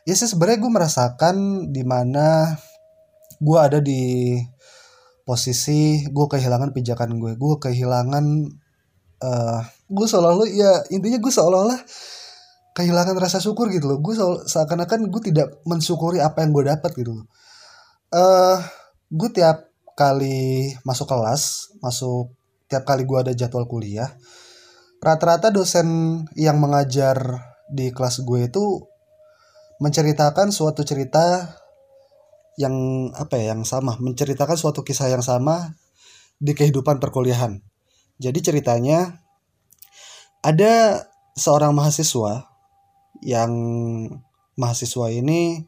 Ya 0.07 0.13
sih 0.17 0.25
sebenarnya 0.25 0.59
gue 0.61 0.71
merasakan 0.73 1.35
di 1.69 1.83
mana 1.85 2.57
gue 3.39 3.59
ada 3.59 3.79
di 3.79 4.35
posisi 5.23 6.03
gue 6.09 6.25
kehilangan 6.25 6.73
pijakan 6.73 7.21
gue 7.21 7.37
gue 7.37 7.55
kehilangan 7.61 8.25
uh, 9.21 9.61
gue 9.85 10.07
seolah-olah 10.09 10.49
ya 10.49 10.71
intinya 10.89 11.21
gue 11.21 11.29
seolah-olah 11.29 11.79
kehilangan 12.79 13.19
rasa 13.19 13.43
syukur 13.43 13.67
gitu 13.67 13.91
loh 13.91 13.99
gue 13.99 14.15
seakan-akan 14.47 15.11
gue 15.11 15.21
tidak 15.27 15.59
mensyukuri 15.67 16.23
apa 16.23 16.47
yang 16.47 16.55
gue 16.55 16.63
dapat 16.71 16.91
gitu 16.95 17.11
loh 17.19 17.27
uh, 18.15 18.57
gue 19.11 19.29
tiap 19.35 19.67
kali 19.99 20.71
masuk 20.87 21.11
kelas 21.11 21.75
masuk 21.83 22.31
tiap 22.71 22.87
kali 22.87 23.03
gue 23.03 23.19
ada 23.19 23.35
jadwal 23.35 23.67
kuliah 23.67 24.07
rata-rata 25.03 25.51
dosen 25.51 26.23
yang 26.39 26.55
mengajar 26.63 27.19
di 27.67 27.91
kelas 27.91 28.23
gue 28.23 28.47
itu 28.47 28.87
menceritakan 29.83 30.55
suatu 30.55 30.87
cerita 30.87 31.55
yang 32.59 33.07
apa 33.15 33.39
ya 33.39 33.55
yang 33.55 33.63
sama 33.63 33.95
menceritakan 33.99 34.59
suatu 34.59 34.83
kisah 34.83 35.07
yang 35.07 35.23
sama 35.23 35.79
di 36.39 36.55
kehidupan 36.55 36.99
perkuliahan. 36.99 37.59
Jadi 38.19 38.39
ceritanya 38.43 39.23
ada 40.43 41.07
seorang 41.35 41.71
mahasiswa 41.71 42.48
yang 43.23 43.51
mahasiswa 44.59 45.07
ini 45.11 45.63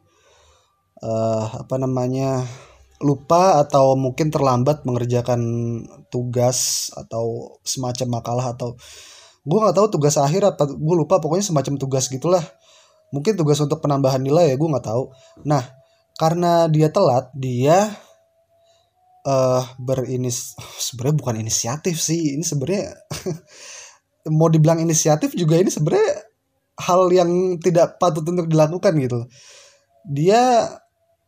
uh, 1.04 1.64
apa 1.64 1.76
namanya 1.80 2.44
lupa 3.02 3.58
atau 3.60 3.98
mungkin 3.98 4.30
terlambat 4.30 4.86
mengerjakan 4.86 5.42
tugas 6.14 6.90
atau 6.94 7.58
semacam 7.66 8.22
makalah 8.22 8.54
atau 8.54 8.78
gue 9.42 9.58
nggak 9.58 9.74
tahu 9.74 9.88
tugas 9.98 10.22
akhir 10.22 10.54
apa 10.54 10.70
gue 10.70 10.96
lupa 10.96 11.18
pokoknya 11.18 11.46
semacam 11.46 11.76
tugas 11.82 12.08
gitulah. 12.08 12.44
Mungkin 13.12 13.36
tugas 13.36 13.60
untuk 13.60 13.84
penambahan 13.84 14.24
nilai 14.24 14.54
ya 14.54 14.56
gue 14.56 14.70
nggak 14.70 14.88
tahu. 14.88 15.12
Nah 15.50 15.66
karena 16.16 16.70
dia 16.70 16.94
telat 16.94 17.34
dia 17.34 17.90
uh, 19.26 19.64
berinis 19.82 20.54
sebenarnya 20.86 21.16
bukan 21.18 21.36
inisiatif 21.42 21.98
sih 21.98 22.38
ini 22.38 22.46
sebenarnya 22.46 22.94
mau 24.38 24.48
dibilang 24.54 24.78
inisiatif 24.78 25.34
juga 25.34 25.58
ini 25.58 25.74
sebenarnya 25.74 26.31
hal 26.82 27.14
yang 27.14 27.62
tidak 27.62 28.02
patut 28.02 28.26
untuk 28.26 28.50
dilakukan 28.50 28.98
gitu. 28.98 29.30
Dia 30.10 30.66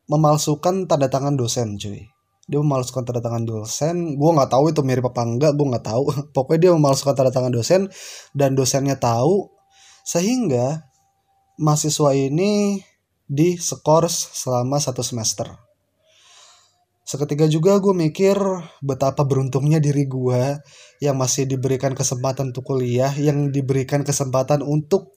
memalsukan 0.10 0.90
tanda 0.90 1.08
tangan 1.08 1.38
dosen 1.38 1.78
cuy. 1.78 2.10
Dia 2.50 2.60
memalsukan 2.60 3.06
tanda 3.06 3.22
tangan 3.22 3.46
dosen. 3.46 4.18
Gue 4.20 4.32
nggak 4.34 4.52
tahu 4.52 4.74
itu 4.74 4.82
mirip 4.82 5.06
apa 5.14 5.22
enggak 5.24 5.52
gue 5.54 5.66
nggak 5.70 5.86
tahu. 5.86 6.04
Pokoknya 6.36 6.70
dia 6.70 6.72
memalsukan 6.74 7.14
tanda 7.14 7.32
tangan 7.32 7.54
dosen 7.54 7.88
dan 8.34 8.58
dosennya 8.58 8.98
tahu 8.98 9.54
sehingga 10.04 10.84
mahasiswa 11.62 12.12
ini 12.12 12.84
di 13.30 13.56
skors 13.56 14.36
selama 14.36 14.82
satu 14.82 15.00
semester. 15.00 15.48
Seketika 17.04 17.52
juga 17.52 17.84
gue 17.84 17.92
mikir 17.92 18.40
betapa 18.80 19.28
beruntungnya 19.28 19.84
diri 19.84 20.08
gue 20.08 20.56
yang 21.04 21.20
masih 21.20 21.44
diberikan 21.44 21.92
kesempatan 21.92 22.56
untuk 22.56 22.64
kuliah, 22.64 23.12
yang 23.20 23.52
diberikan 23.52 24.08
kesempatan 24.08 24.64
untuk 24.64 25.12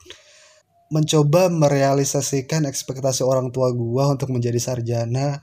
mencoba 0.92 1.50
merealisasikan 1.50 2.64
ekspektasi 2.70 3.26
orang 3.26 3.50
tua 3.50 3.74
gue 3.74 4.04
untuk 4.06 4.30
menjadi 4.30 4.58
sarjana. 4.58 5.42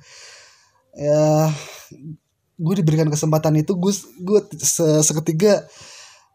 Ya, 0.93 1.49
gue 2.57 2.73
diberikan 2.79 3.09
kesempatan 3.09 3.59
itu, 3.59 3.75
gue 3.75 3.93
gue 4.23 4.39
seketika 5.03 5.65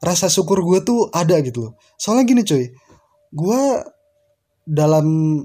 rasa 0.02 0.26
syukur 0.30 0.60
gue 0.66 0.84
tuh 0.84 1.08
ada 1.14 1.38
gitu 1.40 1.70
loh. 1.70 1.72
Soalnya 1.96 2.24
gini 2.26 2.42
cuy, 2.44 2.64
gue 3.32 3.62
dalam 4.68 5.40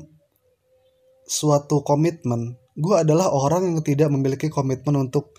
suatu 1.24 1.80
komitmen 1.88 2.60
gue 2.74 2.96
adalah 2.98 3.30
orang 3.30 3.70
yang 3.70 3.80
tidak 3.86 4.10
memiliki 4.10 4.50
komitmen 4.50 4.98
untuk 4.98 5.38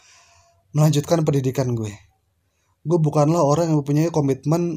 melanjutkan 0.70 1.26
pendidikan 1.26 1.74
gue 1.74 1.90
gue 2.84 2.98
bukanlah 3.00 3.40
orang 3.40 3.72
yang 3.72 3.80
mempunyai 3.80 4.12
komitmen 4.12 4.76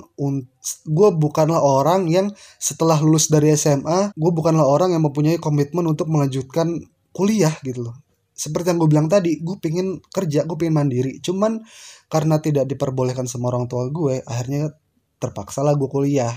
gue 0.87 1.09
bukanlah 1.19 1.59
orang 1.59 2.07
yang 2.07 2.31
setelah 2.55 2.95
lulus 3.03 3.27
dari 3.27 3.51
SMA 3.53 4.15
gue 4.15 4.31
bukanlah 4.31 4.63
orang 4.63 4.95
yang 4.95 5.03
mempunyai 5.03 5.35
komitmen 5.37 5.83
untuk 5.83 6.07
melanjutkan 6.07 6.87
kuliah 7.17 7.57
gitu 7.65 7.89
loh. 7.89 7.97
Seperti 8.37 8.69
yang 8.69 8.77
gue 8.77 8.89
bilang 8.93 9.09
tadi 9.09 9.41
gue 9.41 9.57
pingin 9.57 9.97
kerja 10.13 10.45
gue 10.45 10.53
pingin 10.53 10.77
mandiri. 10.77 11.17
Cuman 11.17 11.65
karena 12.05 12.37
tidak 12.37 12.69
diperbolehkan 12.69 13.25
sama 13.25 13.49
orang 13.49 13.65
tua 13.65 13.89
gue 13.89 14.21
akhirnya 14.21 14.77
terpaksa 15.17 15.65
lah 15.65 15.73
gue 15.73 15.89
kuliah. 15.89 16.29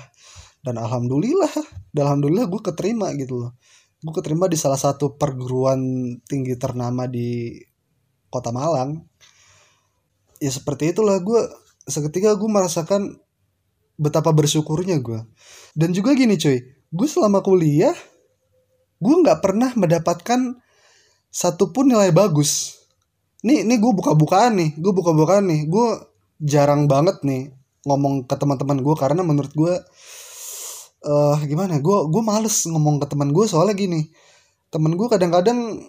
Dan 0.64 0.80
alhamdulillah 0.80 1.52
alhamdulillah 1.92 2.48
gue 2.48 2.60
keterima 2.64 3.12
gitu 3.20 3.44
loh. 3.44 3.52
Gue 4.00 4.16
keterima 4.16 4.48
di 4.48 4.56
salah 4.56 4.80
satu 4.80 5.20
perguruan 5.20 5.80
tinggi 6.24 6.56
ternama 6.56 7.04
di 7.04 7.52
kota 8.32 8.48
Malang. 8.48 8.96
Ya 10.40 10.48
seperti 10.48 10.96
itulah 10.96 11.20
gue 11.20 11.40
seketika 11.88 12.36
gue 12.36 12.50
merasakan 12.50 13.16
betapa 14.00 14.32
bersyukurnya 14.32 15.00
gue 15.00 15.20
dan 15.76 15.92
juga 15.92 16.16
gini 16.16 16.40
cuy 16.40 16.60
gue 16.90 17.08
selama 17.08 17.44
kuliah 17.44 17.94
gue 19.00 19.14
nggak 19.24 19.40
pernah 19.40 19.72
mendapatkan 19.74 20.60
satupun 21.32 21.88
nilai 21.88 22.12
bagus. 22.12 22.82
Nih 23.40 23.64
nih 23.64 23.80
gue 23.80 23.92
buka-bukaan 23.96 24.60
nih 24.60 24.70
gue 24.76 24.92
buka-bukaan 24.92 25.48
nih. 25.48 25.60
Gue 25.70 25.96
jarang 26.42 26.84
banget 26.84 27.24
nih 27.24 27.48
ngomong 27.88 28.28
ke 28.28 28.34
teman-teman 28.36 28.84
gue 28.84 28.94
karena 29.00 29.24
menurut 29.24 29.52
gue 29.56 29.74
uh, 31.08 31.36
gimana 31.48 31.80
gue 31.80 31.98
gue 32.12 32.22
males 32.24 32.68
ngomong 32.68 33.00
ke 33.00 33.08
teman 33.08 33.32
gue 33.32 33.44
soalnya 33.48 33.72
gini 33.72 34.12
temen 34.68 34.92
gue 35.00 35.08
kadang-kadang 35.08 35.80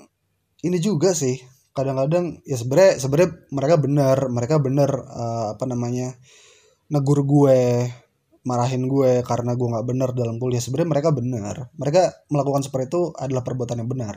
ini 0.64 0.78
juga 0.80 1.12
sih 1.12 1.36
kadang-kadang 1.72 2.44
ya 2.44 2.60
sebenernya 2.60 3.00
sebenernya 3.00 3.32
mereka 3.52 3.76
bener 3.80 4.18
mereka 4.28 4.56
bener 4.60 4.92
uh, 4.92 5.56
apa 5.56 5.66
namanya 5.68 6.20
negur 6.92 7.24
gue 7.24 7.88
marahin 8.42 8.90
gue 8.90 9.22
karena 9.22 9.54
gue 9.54 9.68
nggak 9.70 9.86
bener 9.88 10.10
dalam 10.18 10.36
kuliah. 10.42 10.60
Sebenarnya 10.60 10.90
mereka 10.92 11.10
bener 11.14 11.56
mereka 11.78 12.02
melakukan 12.28 12.66
seperti 12.66 12.92
itu 12.92 13.02
adalah 13.16 13.42
perbuatan 13.46 13.80
yang 13.80 13.90
benar. 13.90 14.16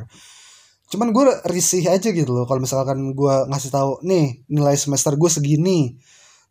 Cuman 0.90 1.11
gue 1.14 1.25
risih 1.49 1.85
aja 1.88 2.09
gitu 2.11 2.31
loh 2.33 2.45
kalau 2.45 2.61
misalkan 2.64 3.14
gue 3.14 3.35
ngasih 3.51 3.71
tahu 3.73 3.90
nih 4.05 4.45
nilai 4.51 4.75
semester 4.75 5.14
gue 5.14 5.31
segini. 5.31 5.97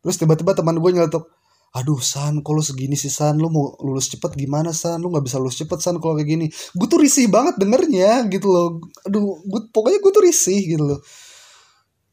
Terus 0.03 0.15
tiba-tiba 0.19 0.55
teman 0.55 0.79
gue 0.79 0.91
nyeletuk 0.91 1.31
aduh 1.73 1.97
san 1.97 2.45
kalau 2.45 2.61
segini 2.61 2.93
sih 2.93 3.09
san? 3.09 3.35
Lu 3.41 3.49
mau 3.49 3.73
lulus 3.81 4.05
cepet 4.13 4.37
gimana 4.37 4.69
san? 4.71 5.01
Lu 5.01 5.09
nggak 5.09 5.25
bisa 5.25 5.37
lulus 5.41 5.57
cepet 5.57 5.79
san 5.81 5.97
kalau 5.97 6.13
kayak 6.17 6.29
gini. 6.29 6.45
Gue 6.77 6.85
tuh 6.85 7.01
risih 7.01 7.25
banget 7.33 7.57
dengernya 7.57 8.29
gitu 8.29 8.47
loh. 8.53 8.67
Aduh 9.09 9.41
gue 9.41 9.61
pokoknya 9.73 9.99
gue 9.99 10.11
tuh 10.13 10.23
risih 10.23 10.61
gitu 10.77 10.83
loh. 10.85 10.99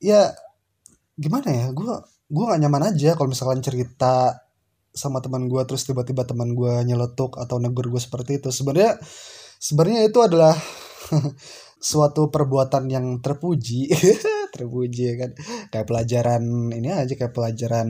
Ya 0.00 0.32
gimana 1.20 1.48
ya? 1.52 1.66
Gue 1.76 1.92
gue 2.30 2.44
gak 2.46 2.60
nyaman 2.62 2.94
aja 2.94 3.18
kalau 3.18 3.28
misalkan 3.34 3.60
cerita 3.60 4.38
sama 4.90 5.18
teman 5.22 5.46
gue 5.50 5.62
terus 5.68 5.82
tiba-tiba 5.86 6.22
teman 6.26 6.54
gue 6.54 6.74
nyeletuk 6.86 7.36
atau 7.36 7.60
negur 7.60 7.92
gue 7.92 8.00
seperti 8.00 8.40
itu. 8.40 8.48
Sebenarnya 8.48 8.96
sebenarnya 9.60 10.00
itu 10.08 10.18
adalah 10.24 10.56
suatu 11.90 12.32
perbuatan 12.32 12.88
yang 12.88 13.06
terpuji. 13.20 13.92
Terpuji 14.56 15.02
ya 15.06 15.14
kan? 15.20 15.30
Kayak 15.70 15.86
pelajaran 15.86 16.42
ini 16.74 16.90
aja 16.90 17.14
kayak 17.14 17.30
pelajaran 17.36 17.88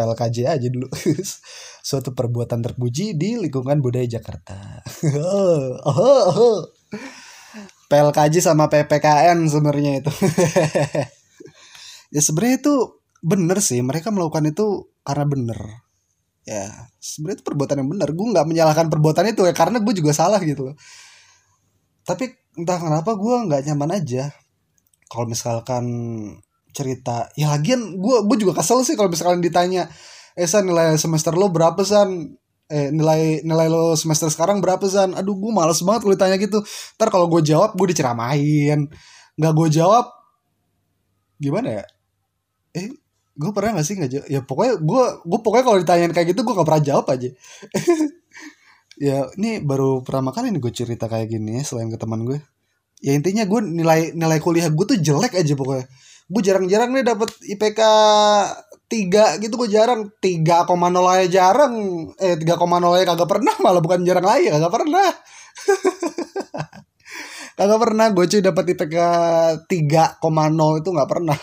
PLKJ 0.00 0.38
aja 0.48 0.68
dulu. 0.72 0.88
Suatu 1.88 2.16
perbuatan 2.16 2.64
terpuji 2.64 3.12
di 3.20 3.36
lingkungan 3.36 3.84
budaya 3.84 4.08
Jakarta. 4.08 4.80
Oh, 5.20 5.76
oh, 5.84 6.24
oh. 6.32 6.58
PLKJ 7.92 8.40
sama 8.40 8.72
PPKN 8.72 9.44
sebenarnya 9.44 10.00
itu. 10.00 10.12
Ya 12.10 12.18
sebenarnya 12.18 12.58
itu 12.58 12.74
bener 13.22 13.62
sih. 13.62 13.78
Mereka 13.86 14.10
melakukan 14.10 14.42
itu 14.50 14.90
karena 15.06 15.30
bener. 15.30 15.86
Ya 16.42 16.90
sebenarnya 16.98 17.38
itu 17.38 17.46
perbuatan 17.46 17.76
yang 17.86 17.90
benar 17.94 18.10
gue 18.10 18.26
nggak 18.34 18.46
menyalahkan 18.50 18.90
perbuatan 18.90 19.30
itu 19.30 19.46
ya 19.46 19.54
karena 19.54 19.78
gue 19.78 19.94
juga 19.94 20.10
salah 20.10 20.42
gitu 20.42 20.66
loh. 20.66 20.76
Tapi 22.02 22.34
entah 22.58 22.82
kenapa 22.82 23.14
gue 23.14 23.34
nggak 23.46 23.62
nyaman 23.70 24.02
aja. 24.02 24.34
Kalau 25.06 25.30
misalkan 25.30 25.86
cerita. 26.72 27.28
Ya 27.34 27.52
lagian 27.52 27.98
gue 27.98 28.16
gue 28.26 28.36
juga 28.40 28.58
kesel 28.60 28.82
sih 28.86 28.94
kalau 28.98 29.10
misalkan 29.12 29.42
ditanya 29.42 29.90
eh 30.38 30.46
san 30.46 30.66
nilai 30.66 30.96
semester 30.96 31.34
lo 31.34 31.50
berapa 31.50 31.80
san? 31.82 32.36
Eh 32.70 32.88
nilai 32.94 33.42
nilai 33.42 33.66
lo 33.66 33.94
semester 33.98 34.30
sekarang 34.30 34.62
berapa 34.62 34.82
san? 34.86 35.12
Aduh 35.14 35.36
gue 35.38 35.52
males 35.52 35.82
banget 35.82 36.06
kalau 36.06 36.14
ditanya 36.14 36.36
gitu. 36.38 36.58
Ntar 36.98 37.08
kalau 37.10 37.26
gue 37.26 37.42
jawab 37.44 37.74
gue 37.74 37.86
diceramain. 37.90 38.80
Nggak 39.38 39.52
gue 39.56 39.68
jawab 39.82 40.06
gimana 41.40 41.82
ya? 41.82 41.84
Eh 42.76 42.88
gue 43.40 43.50
pernah 43.56 43.80
gak 43.80 43.86
sih 43.88 43.94
nggak 43.96 44.10
jawab? 44.12 44.26
Ya 44.28 44.40
pokoknya 44.44 44.74
gue 44.78 45.04
gue 45.24 45.38
pokoknya 45.40 45.64
kalau 45.64 45.78
ditanyain 45.80 46.12
kayak 46.12 46.28
gitu 46.36 46.44
gue 46.44 46.54
gak 46.54 46.68
pernah 46.68 46.84
jawab 46.84 47.06
aja. 47.10 47.28
Ya 49.00 49.32
ini 49.40 49.64
baru 49.64 50.04
pertama 50.04 50.28
kali 50.28 50.52
nih 50.52 50.60
gue 50.60 50.72
cerita 50.76 51.08
kayak 51.08 51.32
gini 51.32 51.56
ya 51.56 51.64
selain 51.64 51.88
ke 51.88 51.96
teman 51.96 52.20
gue 52.28 52.36
ya 53.00 53.12
intinya 53.16 53.48
gue 53.48 53.60
nilai 53.64 54.12
nilai 54.12 54.38
kuliah 54.40 54.68
gue 54.68 54.84
tuh 54.86 54.98
jelek 55.00 55.36
aja 55.36 55.52
pokoknya. 55.56 55.84
Gue 56.30 56.42
jarang-jarang 56.46 56.90
nih 56.94 57.04
dapet 57.04 57.30
IPK 57.42 57.80
tiga 58.86 59.40
gitu 59.42 59.54
gue 59.56 59.70
jarang. 59.72 60.12
tiga 60.22 60.68
koma 60.68 60.92
nol 60.92 61.08
aja 61.08 61.26
jarang. 61.28 61.74
Eh 62.20 62.36
tiga 62.38 62.54
koma 62.60 62.78
nol 62.78 62.96
aja 63.00 63.16
kagak 63.16 63.28
pernah 63.28 63.54
malah 63.58 63.82
bukan 63.82 64.04
jarang 64.06 64.24
lagi 64.24 64.52
kagak 64.52 64.72
pernah. 64.72 65.08
Kagak 67.60 67.76
pernah 67.76 68.08
gue 68.08 68.24
cuy 68.24 68.40
dapet 68.40 68.72
IPK 68.72 68.96
tiga 69.68 70.16
koma 70.16 70.48
nol 70.48 70.80
itu 70.80 70.96
nggak 70.96 71.10
pernah. 71.12 71.36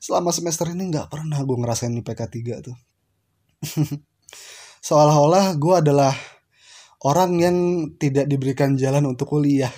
Selama 0.00 0.32
semester 0.32 0.72
ini 0.72 0.88
nggak 0.88 1.12
pernah 1.12 1.36
gue 1.44 1.56
ngerasain 1.60 1.92
IPK 1.92 2.20
tiga 2.32 2.56
tuh. 2.64 2.72
Seolah-olah 4.86 5.60
gue 5.60 5.74
adalah 5.76 6.16
orang 7.00 7.30
yang 7.40 7.56
tidak 7.96 8.28
diberikan 8.28 8.76
jalan 8.76 9.08
untuk 9.08 9.28
kuliah. 9.32 9.72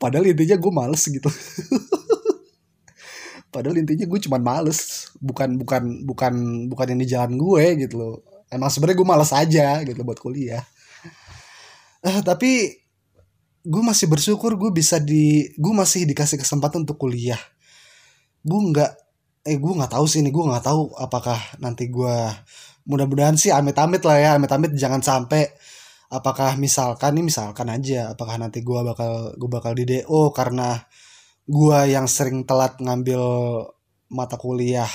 Padahal 0.00 0.30
intinya 0.30 0.56
gue 0.56 0.72
males 0.72 1.02
gitu. 1.04 1.28
Padahal 3.52 3.76
intinya 3.80 4.06
gue 4.08 4.20
cuma 4.24 4.38
males. 4.40 5.12
Bukan 5.20 5.58
bukan 5.60 6.06
bukan 6.06 6.34
bukan 6.72 6.86
ini 6.94 7.04
jalan 7.04 7.36
gue 7.36 7.84
gitu 7.84 7.94
loh. 7.98 8.14
Emang 8.48 8.72
sebenarnya 8.72 8.98
gue 9.02 9.08
males 9.08 9.32
aja 9.34 9.66
gitu 9.84 10.00
buat 10.06 10.20
kuliah. 10.22 10.64
Eh, 12.00 12.22
tapi 12.22 12.78
gue 13.66 13.82
masih 13.84 14.08
bersyukur 14.08 14.56
gue 14.56 14.70
bisa 14.72 14.96
di 15.02 15.52
gue 15.58 15.74
masih 15.74 16.08
dikasih 16.08 16.40
kesempatan 16.40 16.86
untuk 16.88 16.96
kuliah. 16.96 17.40
Gue 18.40 18.60
nggak 18.72 18.92
eh 19.48 19.56
gue 19.58 19.72
nggak 19.76 19.92
tahu 19.92 20.04
sih 20.08 20.20
ini 20.22 20.30
gue 20.30 20.44
nggak 20.44 20.64
tahu 20.64 20.94
apakah 20.96 21.36
nanti 21.58 21.88
gue 21.90 22.16
mudah-mudahan 22.88 23.36
sih 23.36 23.52
amit-amit 23.52 24.00
lah 24.02 24.16
ya 24.16 24.30
amit-amit 24.40 24.72
jangan 24.72 25.04
sampai 25.04 25.52
apakah 26.08 26.56
misalkan 26.56 27.20
nih 27.20 27.24
misalkan 27.28 27.68
aja 27.68 28.16
apakah 28.16 28.40
nanti 28.40 28.64
gue 28.64 28.80
bakal 28.80 29.36
gue 29.36 29.50
bakal 29.52 29.76
di 29.76 29.84
DO 29.84 30.32
karena 30.32 30.80
gue 31.48 31.78
yang 31.88 32.04
sering 32.04 32.44
telat 32.44 32.76
ngambil 32.80 33.20
mata 34.12 34.36
kuliah. 34.36 34.88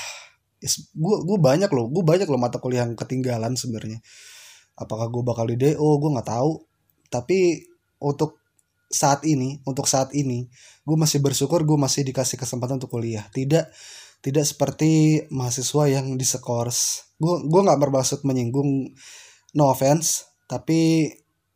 Gue 0.94 1.16
gue 1.26 1.38
banyak 1.42 1.70
loh 1.74 1.90
gue 1.90 2.04
banyak 2.06 2.30
loh 2.30 2.42
mata 2.42 2.62
kuliah 2.62 2.86
yang 2.86 2.98
ketinggalan 2.98 3.58
sebenarnya. 3.58 4.02
Apakah 4.78 5.10
gue 5.10 5.24
bakal 5.26 5.50
di 5.50 5.58
DO 5.58 5.90
gue 6.02 6.10
nggak 6.14 6.30
tahu. 6.30 6.62
Tapi 7.10 7.62
untuk 8.02 8.42
saat 8.94 9.26
ini 9.26 9.58
untuk 9.66 9.90
saat 9.90 10.14
ini 10.14 10.46
gue 10.86 10.98
masih 10.98 11.22
bersyukur 11.22 11.66
gue 11.66 11.78
masih 11.78 12.06
dikasih 12.06 12.38
kesempatan 12.38 12.78
untuk 12.78 12.94
kuliah. 12.94 13.26
Tidak 13.34 13.66
tidak 14.24 14.46
seperti 14.48 15.26
mahasiswa 15.34 15.90
yang 15.90 16.16
diskors 16.16 17.12
gue 17.24 17.36
gue 17.48 17.62
nggak 17.64 17.80
bermaksud 17.80 18.28
menyinggung 18.28 18.92
no 19.56 19.72
offense 19.72 20.28
tapi 20.52 21.08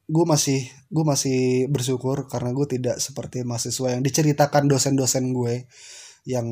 gue 0.08 0.26
masih 0.26 0.64
gue 0.88 1.04
masih 1.04 1.68
bersyukur 1.68 2.32
karena 2.32 2.56
gue 2.56 2.68
tidak 2.80 3.04
seperti 3.04 3.44
mahasiswa 3.44 3.92
yang 3.92 4.02
diceritakan 4.08 4.72
dosen-dosen 4.72 5.36
gue 5.36 5.68
yang 6.24 6.48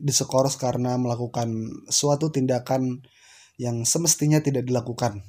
disekoros 0.00 0.60
karena 0.60 1.00
melakukan 1.00 1.48
suatu 1.88 2.28
tindakan 2.28 3.04
yang 3.60 3.84
semestinya 3.84 4.40
tidak 4.40 4.64
dilakukan 4.64 5.20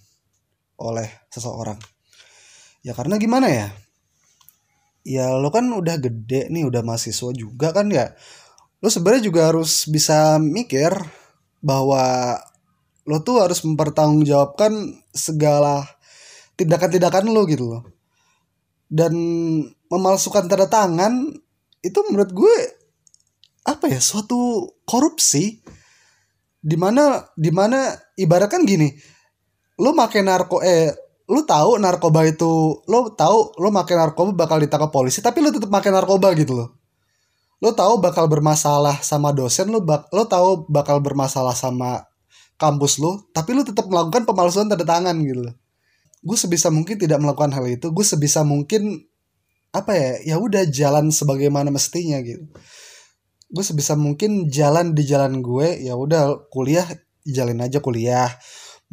oleh 0.80 1.08
seseorang. 1.28 1.80
Ya 2.84 2.96
karena 2.96 3.20
gimana 3.20 3.48
ya? 3.52 3.68
Ya 5.04 5.36
lo 5.36 5.52
kan 5.52 5.68
udah 5.68 6.00
gede 6.00 6.48
nih 6.48 6.64
udah 6.64 6.80
mahasiswa 6.80 7.32
juga 7.36 7.76
kan 7.76 7.92
ya? 7.92 8.16
Lo 8.80 8.88
sebenarnya 8.88 9.28
juga 9.28 9.52
harus 9.52 9.88
bisa 9.92 10.40
mikir 10.40 10.96
bahwa 11.60 12.36
lo 13.04 13.20
tuh 13.24 13.44
harus 13.44 13.60
mempertanggungjawabkan 13.68 14.72
segala 15.12 15.84
tindakan-tindakan 16.56 17.28
lo 17.32 17.44
gitu 17.48 17.66
loh. 17.68 17.84
Dan 18.88 19.14
memalsukan 19.90 20.48
tanda 20.48 20.70
tangan 20.70 21.34
itu 21.84 22.00
menurut 22.08 22.32
gue 22.32 22.56
apa 23.68 23.92
ya 23.92 24.00
suatu 24.00 24.72
korupsi. 24.88 25.60
Di 26.64 26.80
mana 26.80 27.20
di 27.36 27.52
mana 27.52 27.92
ibaratkan 28.16 28.64
gini 28.64 28.88
lo 29.84 29.92
make 29.92 30.24
narko 30.24 30.64
eh 30.64 30.96
lo 31.28 31.44
tahu 31.44 31.76
narkoba 31.76 32.24
itu 32.24 32.80
lo 32.88 33.12
tahu 33.12 33.60
lo 33.60 33.68
make 33.68 33.92
narkoba 33.92 34.32
bakal 34.32 34.64
ditangkap 34.64 34.88
polisi 34.88 35.20
tapi 35.20 35.44
lo 35.44 35.52
tetap 35.52 35.68
make 35.68 35.92
narkoba 35.92 36.32
gitu 36.40 36.56
loh. 36.56 36.80
Lo 37.60 37.76
tahu 37.76 38.00
bakal 38.00 38.32
bermasalah 38.32 39.04
sama 39.04 39.36
dosen 39.36 39.76
lo 39.76 39.84
bak 39.84 40.08
lo 40.16 40.24
tahu 40.24 40.72
bakal 40.72 41.04
bermasalah 41.04 41.52
sama 41.52 42.08
kampus 42.64 43.04
lo 43.04 43.28
tapi 43.36 43.52
lo 43.52 43.68
tetap 43.68 43.92
melakukan 43.92 44.24
pemalsuan 44.24 44.72
tanda 44.72 44.88
tangan 44.88 45.20
gitu 45.20 45.52
gue 46.24 46.38
sebisa 46.40 46.72
mungkin 46.72 46.96
tidak 46.96 47.20
melakukan 47.20 47.52
hal 47.52 47.68
itu 47.68 47.92
gue 47.92 48.06
sebisa 48.08 48.48
mungkin 48.48 49.04
apa 49.74 49.92
ya 49.98 50.12
ya 50.22 50.36
udah 50.38 50.70
jalan 50.70 51.10
sebagaimana 51.10 51.74
mestinya 51.74 52.22
gitu. 52.22 52.46
Gue 53.50 53.66
sebisa 53.66 53.98
mungkin 53.98 54.50
jalan 54.54 54.94
di 54.94 55.04
jalan 55.06 55.42
gue 55.42 55.82
ya 55.82 55.98
udah 55.98 56.50
kuliah 56.54 56.86
jalin 57.26 57.60
aja 57.66 57.82
kuliah. 57.82 58.30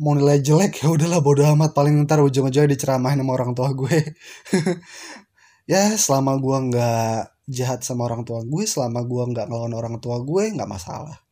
Mau 0.01 0.17
nilai 0.17 0.41
jelek 0.41 0.81
ya 0.81 0.89
udahlah 0.89 1.21
bodo 1.21 1.45
amat. 1.45 1.77
Paling 1.77 2.01
ntar 2.09 2.25
ujung-ujungnya 2.25 2.73
diceramahin 2.73 3.21
sama 3.21 3.33
orang 3.37 3.53
tua 3.53 3.71
gue. 3.77 3.97
Ya 5.71 5.95
selama 5.95 6.35
gue 6.43 6.57
nggak 6.67 7.47
jahat 7.47 7.87
sama 7.87 8.11
orang 8.11 8.27
tua 8.27 8.43
gue 8.43 8.67
selama 8.67 9.07
gue 9.07 9.23
nggak 9.31 9.47
ngelawan 9.47 9.71
orang 9.71 9.95
tua 10.03 10.19
gue 10.19 10.51
nggak 10.51 10.67
masalah 10.67 11.23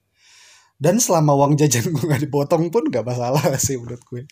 dan 0.79 1.03
selama 1.03 1.35
uang 1.35 1.59
jajan 1.59 1.91
gue 1.91 2.05
nggak 2.07 2.31
dipotong 2.31 2.71
pun 2.71 2.87
nggak 2.87 3.03
masalah 3.03 3.43
sih 3.59 3.75
menurut 3.75 3.99
gue. 4.07 4.23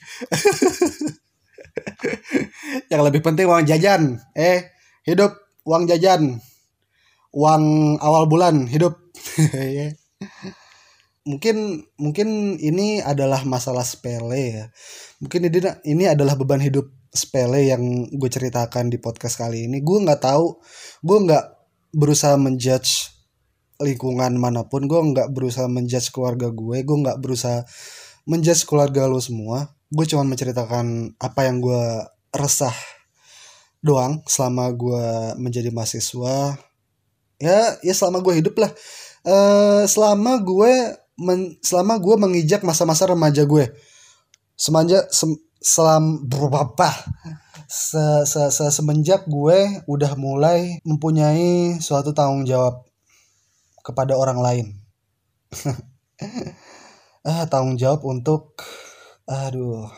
Yang 2.93 3.03
lebih 3.11 3.21
penting 3.27 3.51
uang 3.51 3.67
jajan. 3.67 4.23
Eh 4.31 4.71
hidup 5.03 5.35
uang 5.67 5.91
jajan. 5.91 6.39
Uang 7.35 7.99
awal 7.99 8.31
bulan 8.31 8.71
hidup. 8.71 8.95
Ya. 9.77 9.93
mungkin 11.27 11.83
mungkin 11.99 12.55
ini 12.63 13.03
adalah 13.03 13.43
masalah 13.43 13.83
sepele 13.83 14.39
ya. 14.39 14.65
Mungkin 15.19 15.51
ini 15.51 15.59
ini 15.83 16.05
adalah 16.07 16.39
beban 16.39 16.63
hidup 16.63 16.87
sepele 17.11 17.67
yang 17.67 18.07
gue 18.07 18.31
ceritakan 18.31 18.87
di 18.87 19.03
podcast 19.03 19.43
kali 19.43 19.67
ini. 19.67 19.83
Gue 19.83 19.99
nggak 19.99 20.23
tahu 20.23 20.63
gue 21.03 21.19
nggak 21.27 21.45
berusaha 21.91 22.39
menjudge 22.39 23.16
lingkungan 23.83 24.37
mana 24.41 24.67
pun 24.67 24.89
gue 24.89 24.97
nggak 24.97 25.33
berusaha 25.33 25.69
menjudge 25.69 26.13
keluarga 26.15 26.49
gue 26.49 26.83
gue 26.83 26.97
nggak 27.03 27.19
berusaha 27.21 27.65
menjudge 28.27 28.67
keluarga 28.67 29.07
lo 29.07 29.23
semua. 29.23 29.73
Gue 29.87 30.05
cuma 30.05 30.27
menceritakan 30.27 31.15
apa 31.17 31.41
yang 31.47 31.63
gue 31.63 31.83
resah 32.35 32.75
doang 33.81 34.21
selama 34.27 34.75
gue 34.75 35.05
menjadi 35.39 35.71
mahasiswa. 35.71 36.59
Ya 37.39 37.61
ya 37.81 37.95
selama 37.95 38.21
gue 38.21 38.43
hidup 38.43 38.59
lah. 38.59 38.73
Uh, 39.27 39.87
selama 39.87 40.43
gue 40.43 40.73
men, 41.19 41.57
selama 41.65 41.99
gue 41.99 42.15
mengijak 42.19 42.63
masa-masa 42.63 43.09
remaja 43.09 43.43
gue 43.43 43.73
semanja 44.57 45.05
sem, 45.13 45.37
selam 45.61 46.25
berapa 46.25 46.89
se, 47.67 48.25
se, 48.25 48.43
se, 48.55 48.65
semenjak 48.71 49.27
gue 49.29 49.85
udah 49.91 50.13
mulai 50.15 50.81
mempunyai 50.87 51.77
suatu 51.83 52.15
tanggung 52.15 52.47
jawab 52.47 52.86
kepada 53.87 54.19
orang 54.19 54.43
lain. 54.43 54.67
Ah 57.27 57.43
tanggung 57.51 57.75
jawab 57.75 58.07
untuk 58.07 58.63
aduh 59.27 59.91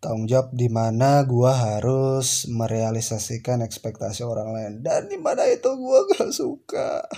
tanggung 0.00 0.28
jawab 0.28 0.52
di 0.52 0.68
mana 0.68 1.24
gue 1.28 1.52
harus 1.52 2.48
merealisasikan 2.48 3.64
ekspektasi 3.64 4.24
orang 4.24 4.52
lain. 4.52 4.72
Dan 4.84 5.08
di 5.08 5.20
mana 5.20 5.44
itu 5.48 5.68
gue 5.68 5.98
gak 6.16 6.32
suka. 6.32 7.00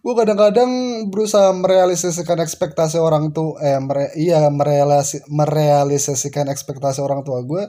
Gue 0.00 0.16
kadang-kadang 0.16 0.72
berusaha 1.12 1.52
merealisasikan 1.52 2.40
ekspektasi 2.40 2.96
orang 2.96 3.36
tua 3.36 3.60
eh 3.60 3.76
mere, 3.76 4.08
iya 4.16 4.48
merealisi, 4.48 5.20
merealisasikan 5.28 6.48
ekspektasi 6.48 7.04
orang 7.04 7.20
tua 7.20 7.44
gue 7.44 7.68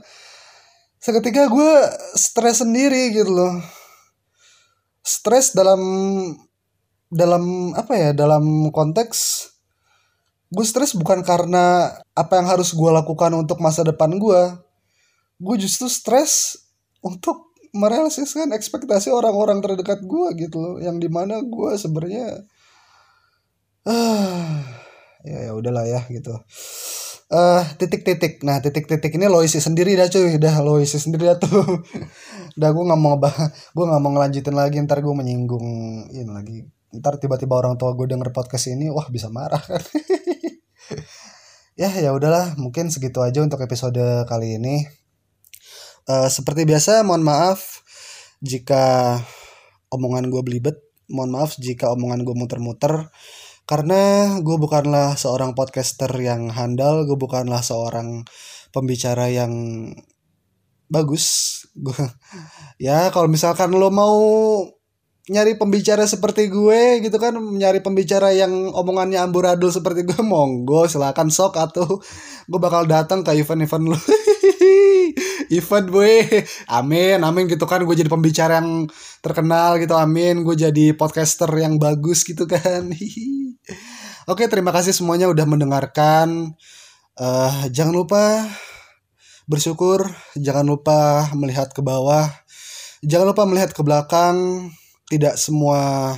seketika 0.95 1.51
gue 1.51 1.73
stres 2.15 2.63
sendiri 2.63 3.11
gitu 3.11 3.35
loh 3.35 3.80
stres 5.01 5.53
dalam 5.57 5.81
dalam 7.11 7.75
apa 7.75 7.93
ya 7.97 8.09
dalam 8.15 8.71
konteks 8.71 9.49
gue 10.51 10.65
stres 10.67 10.95
bukan 10.95 11.23
karena 11.23 11.95
apa 12.15 12.39
yang 12.39 12.47
harus 12.47 12.71
gue 12.71 12.91
lakukan 12.91 13.31
untuk 13.35 13.59
masa 13.59 13.83
depan 13.83 14.15
gue 14.15 14.41
gue 15.41 15.55
justru 15.59 15.89
stres 15.89 16.55
untuk 17.01 17.51
merealisasikan 17.71 18.51
ekspektasi 18.51 19.09
orang-orang 19.09 19.63
terdekat 19.63 20.03
gue 20.03 20.27
gitu 20.47 20.57
loh 20.59 20.75
yang 20.77 20.99
di 20.99 21.07
mana 21.07 21.39
gue 21.39 21.71
sebenarnya 21.79 22.45
ah 23.87 24.59
ya 25.27 25.49
ya 25.49 25.51
udahlah 25.53 25.85
ya 25.85 26.01
gitu. 26.09 26.33
Uh, 27.31 27.63
titik-titik. 27.79 28.43
Nah 28.43 28.59
titik-titik 28.59 29.15
ini 29.15 29.31
lo 29.31 29.39
isi 29.39 29.63
sendiri 29.63 29.95
dah 29.95 30.11
cuy 30.11 30.35
dah 30.35 30.59
lo 30.59 30.83
isi 30.83 30.99
sendiri 30.99 31.31
dah 31.31 31.37
tuh 31.39 31.63
dah 32.57 32.69
gue 32.71 32.83
nggak 32.83 33.01
mau 33.01 33.15
gue 33.75 33.85
nggak 33.85 34.01
mau 34.01 34.11
ngelanjutin 34.15 34.55
lagi 34.55 34.77
ntar 34.83 34.99
gue 35.03 35.13
menyinggung 35.15 35.67
ini 36.11 36.31
lagi 36.31 36.57
ntar 36.91 37.19
tiba-tiba 37.19 37.55
orang 37.55 37.79
tua 37.79 37.95
gue 37.95 38.07
denger 38.09 38.35
podcast 38.35 38.71
ini 38.71 38.91
wah 38.91 39.07
bisa 39.07 39.31
marah 39.31 39.61
kan 39.61 39.79
ya 41.81 41.89
ya 41.97 42.11
udahlah 42.11 42.59
mungkin 42.59 42.91
segitu 42.91 43.23
aja 43.23 43.39
untuk 43.39 43.63
episode 43.63 44.27
kali 44.27 44.59
ini 44.59 45.01
Uh, 46.09 46.25
seperti 46.33 46.65
biasa, 46.65 47.05
mohon 47.05 47.21
maaf 47.21 47.85
jika 48.41 49.15
omongan 49.93 50.33
gue 50.33 50.41
belibet. 50.41 50.77
Mohon 51.11 51.31
maaf 51.37 51.51
jika 51.61 51.93
omongan 51.93 52.25
gue 52.25 52.33
muter-muter. 52.33 53.13
Karena 53.69 54.33
gue 54.41 54.57
bukanlah 54.57 55.13
seorang 55.15 55.53
podcaster 55.53 56.09
yang 56.17 56.49
handal, 56.49 57.05
gue 57.05 57.15
bukanlah 57.15 57.61
seorang 57.61 58.25
pembicara 58.73 59.29
yang 59.29 59.53
bagus. 60.91 61.25
Gue 61.71 61.95
ya 62.85 63.07
kalau 63.15 63.31
misalkan 63.31 63.71
lo 63.71 63.87
mau 63.87 64.19
nyari 65.31 65.55
pembicara 65.55 66.03
seperti 66.03 66.51
gue 66.51 66.99
gitu 67.07 67.15
kan 67.15 67.37
nyari 67.37 67.79
pembicara 67.79 68.35
yang 68.35 68.51
omongannya 68.73 69.21
amburadul 69.21 69.71
seperti 69.71 70.03
gue 70.03 70.19
monggo 70.25 70.89
silakan 70.89 71.31
sok 71.31 71.55
atau 71.61 72.01
gue 72.49 72.59
bakal 72.59 72.89
datang 72.89 73.21
ke 73.23 73.31
event-event 73.39 73.95
lo 73.95 73.97
event 75.57 75.87
gue. 75.91 76.13
Amin 76.71 77.19
amin 77.23 77.47
gitu 77.47 77.63
kan 77.67 77.83
gue 77.83 77.95
jadi 77.95 78.11
pembicara 78.11 78.59
yang 78.59 78.87
terkenal 79.23 79.79
gitu 79.79 79.95
amin. 79.95 80.43
Gue 80.43 80.55
jadi 80.59 80.95
podcaster 80.95 81.49
yang 81.59 81.79
bagus 81.79 82.23
gitu 82.27 82.47
kan. 82.47 82.91
Oke 84.31 84.47
terima 84.47 84.71
kasih 84.71 84.95
semuanya 84.95 85.27
udah 85.27 85.45
mendengarkan. 85.47 86.55
Uh, 87.19 87.67
jangan 87.69 87.91
lupa 87.91 88.47
bersyukur 89.51 90.07
jangan 90.39 90.63
lupa 90.63 91.27
melihat 91.35 91.67
ke 91.75 91.83
bawah. 91.83 92.31
Jangan 93.03 93.35
lupa 93.35 93.43
melihat 93.43 93.75
ke 93.75 93.83
belakang. 93.83 94.71
Tidak 95.11 95.35
semua 95.35 96.15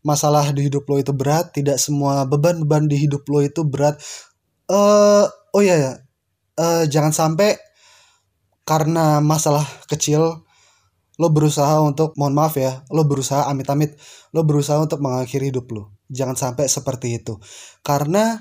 masalah 0.00 0.48
di 0.56 0.72
hidup 0.72 0.88
lo 0.88 0.96
itu 0.96 1.12
berat. 1.12 1.52
Tidak 1.52 1.76
semua 1.76 2.24
beban-beban 2.24 2.88
di 2.88 2.96
hidup 2.96 3.28
lo 3.28 3.44
itu 3.44 3.60
berat. 3.68 4.00
Uh, 4.64 5.28
oh 5.52 5.60
iya 5.60 5.76
ya 5.76 5.92
uh, 6.56 6.88
jangan 6.88 7.12
sampai 7.12 7.60
karena 8.64 9.20
masalah 9.20 9.68
kecil 9.92 10.40
lo 11.20 11.28
berusaha 11.28 11.84
untuk 11.84 12.16
mohon 12.16 12.32
maaf 12.32 12.56
ya 12.56 12.80
lo 12.88 13.04
berusaha 13.04 13.44
amit-amit. 13.52 14.00
Lo 14.32 14.48
berusaha 14.48 14.80
untuk 14.80 15.04
mengakhiri 15.04 15.52
hidup 15.52 15.68
lo. 15.68 15.92
Jangan 16.08 16.34
sampai 16.34 16.64
seperti 16.64 17.20
itu. 17.20 17.36
Karena 17.84 18.40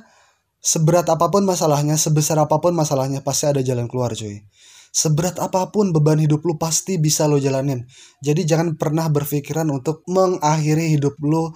seberat 0.64 1.04
apa 1.12 1.28
pun 1.28 1.44
masalahnya 1.44 2.00
sebesar 2.00 2.40
apa 2.40 2.64
pun 2.64 2.72
masalahnya 2.72 3.20
pasti 3.20 3.52
ada 3.52 3.60
jalan 3.60 3.92
keluar 3.92 4.16
cuy. 4.16 4.48
Seberat 4.94 5.42
apa 5.44 5.68
pun 5.74 5.92
beban 5.92 6.22
hidup 6.22 6.46
lo 6.48 6.56
pasti 6.56 6.96
bisa 6.96 7.28
lo 7.28 7.36
jalanin. 7.42 7.84
Jadi 8.24 8.48
jangan 8.48 8.80
pernah 8.80 9.12
berpikiran 9.12 9.68
untuk 9.68 10.08
mengakhiri 10.08 10.96
hidup 10.96 11.20
lo 11.20 11.52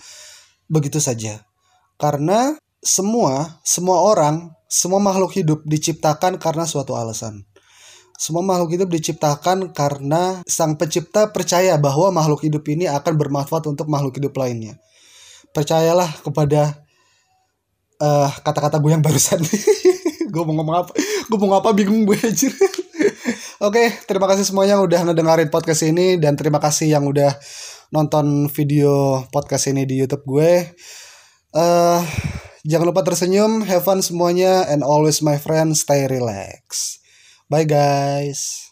begitu 0.67 0.99
saja. 0.99 1.47
Karena 1.95 2.57
semua 2.83 3.61
semua 3.63 4.03
orang 4.03 4.51
semua 4.67 4.99
makhluk 4.99 5.37
hidup 5.39 5.63
diciptakan 5.63 6.41
karena 6.41 6.67
suatu 6.67 6.99
alasan. 6.99 7.47
Semua 8.17 8.41
makhluk 8.41 8.73
hidup 8.73 8.89
diciptakan 8.89 9.71
karena 9.71 10.41
sang 10.49 10.73
pencipta 10.73 11.29
percaya 11.29 11.77
bahwa 11.77 12.09
makhluk 12.09 12.41
hidup 12.41 12.65
ini 12.65 12.89
akan 12.89 13.13
bermanfaat 13.13 13.69
untuk 13.69 13.85
makhluk 13.85 14.17
hidup 14.17 14.33
lainnya. 14.33 14.81
Percayalah 15.53 16.25
kepada 16.25 16.86
uh, 18.01 18.29
kata-kata 18.41 18.77
gue 18.81 18.91
yang 18.93 19.03
barusan. 19.03 19.41
gue 20.33 20.43
mau 20.43 20.53
ngomong 20.53 20.77
apa? 20.85 20.91
Gue 21.27 21.37
mau 21.41 21.57
apa 21.57 21.69
bingung 21.73 22.05
gue 22.05 22.17
aja. 22.17 22.49
Oke, 23.57 23.73
okay, 23.73 23.87
terima 24.05 24.29
kasih 24.29 24.45
semuanya 24.45 24.77
yang 24.77 24.85
udah 24.85 24.99
ngedengerin 25.09 25.49
podcast 25.49 25.81
ini 25.81 26.21
dan 26.21 26.37
terima 26.37 26.61
kasih 26.61 26.93
yang 26.93 27.09
udah 27.09 27.33
nonton 27.89 28.51
video 28.53 29.25
podcast 29.33 29.71
ini 29.73 29.87
di 29.89 29.97
YouTube 29.97 30.23
gue. 30.29 30.77
Uh, 31.57 32.03
jangan 32.67 32.93
lupa 32.93 33.01
tersenyum, 33.01 33.65
have 33.65 33.81
fun 33.81 34.03
semuanya, 34.03 34.69
and 34.69 34.85
always 34.85 35.25
my 35.25 35.41
friend, 35.41 35.73
stay 35.73 36.05
relax. 36.05 36.97
Bye 37.49 37.65
guys. 37.65 38.66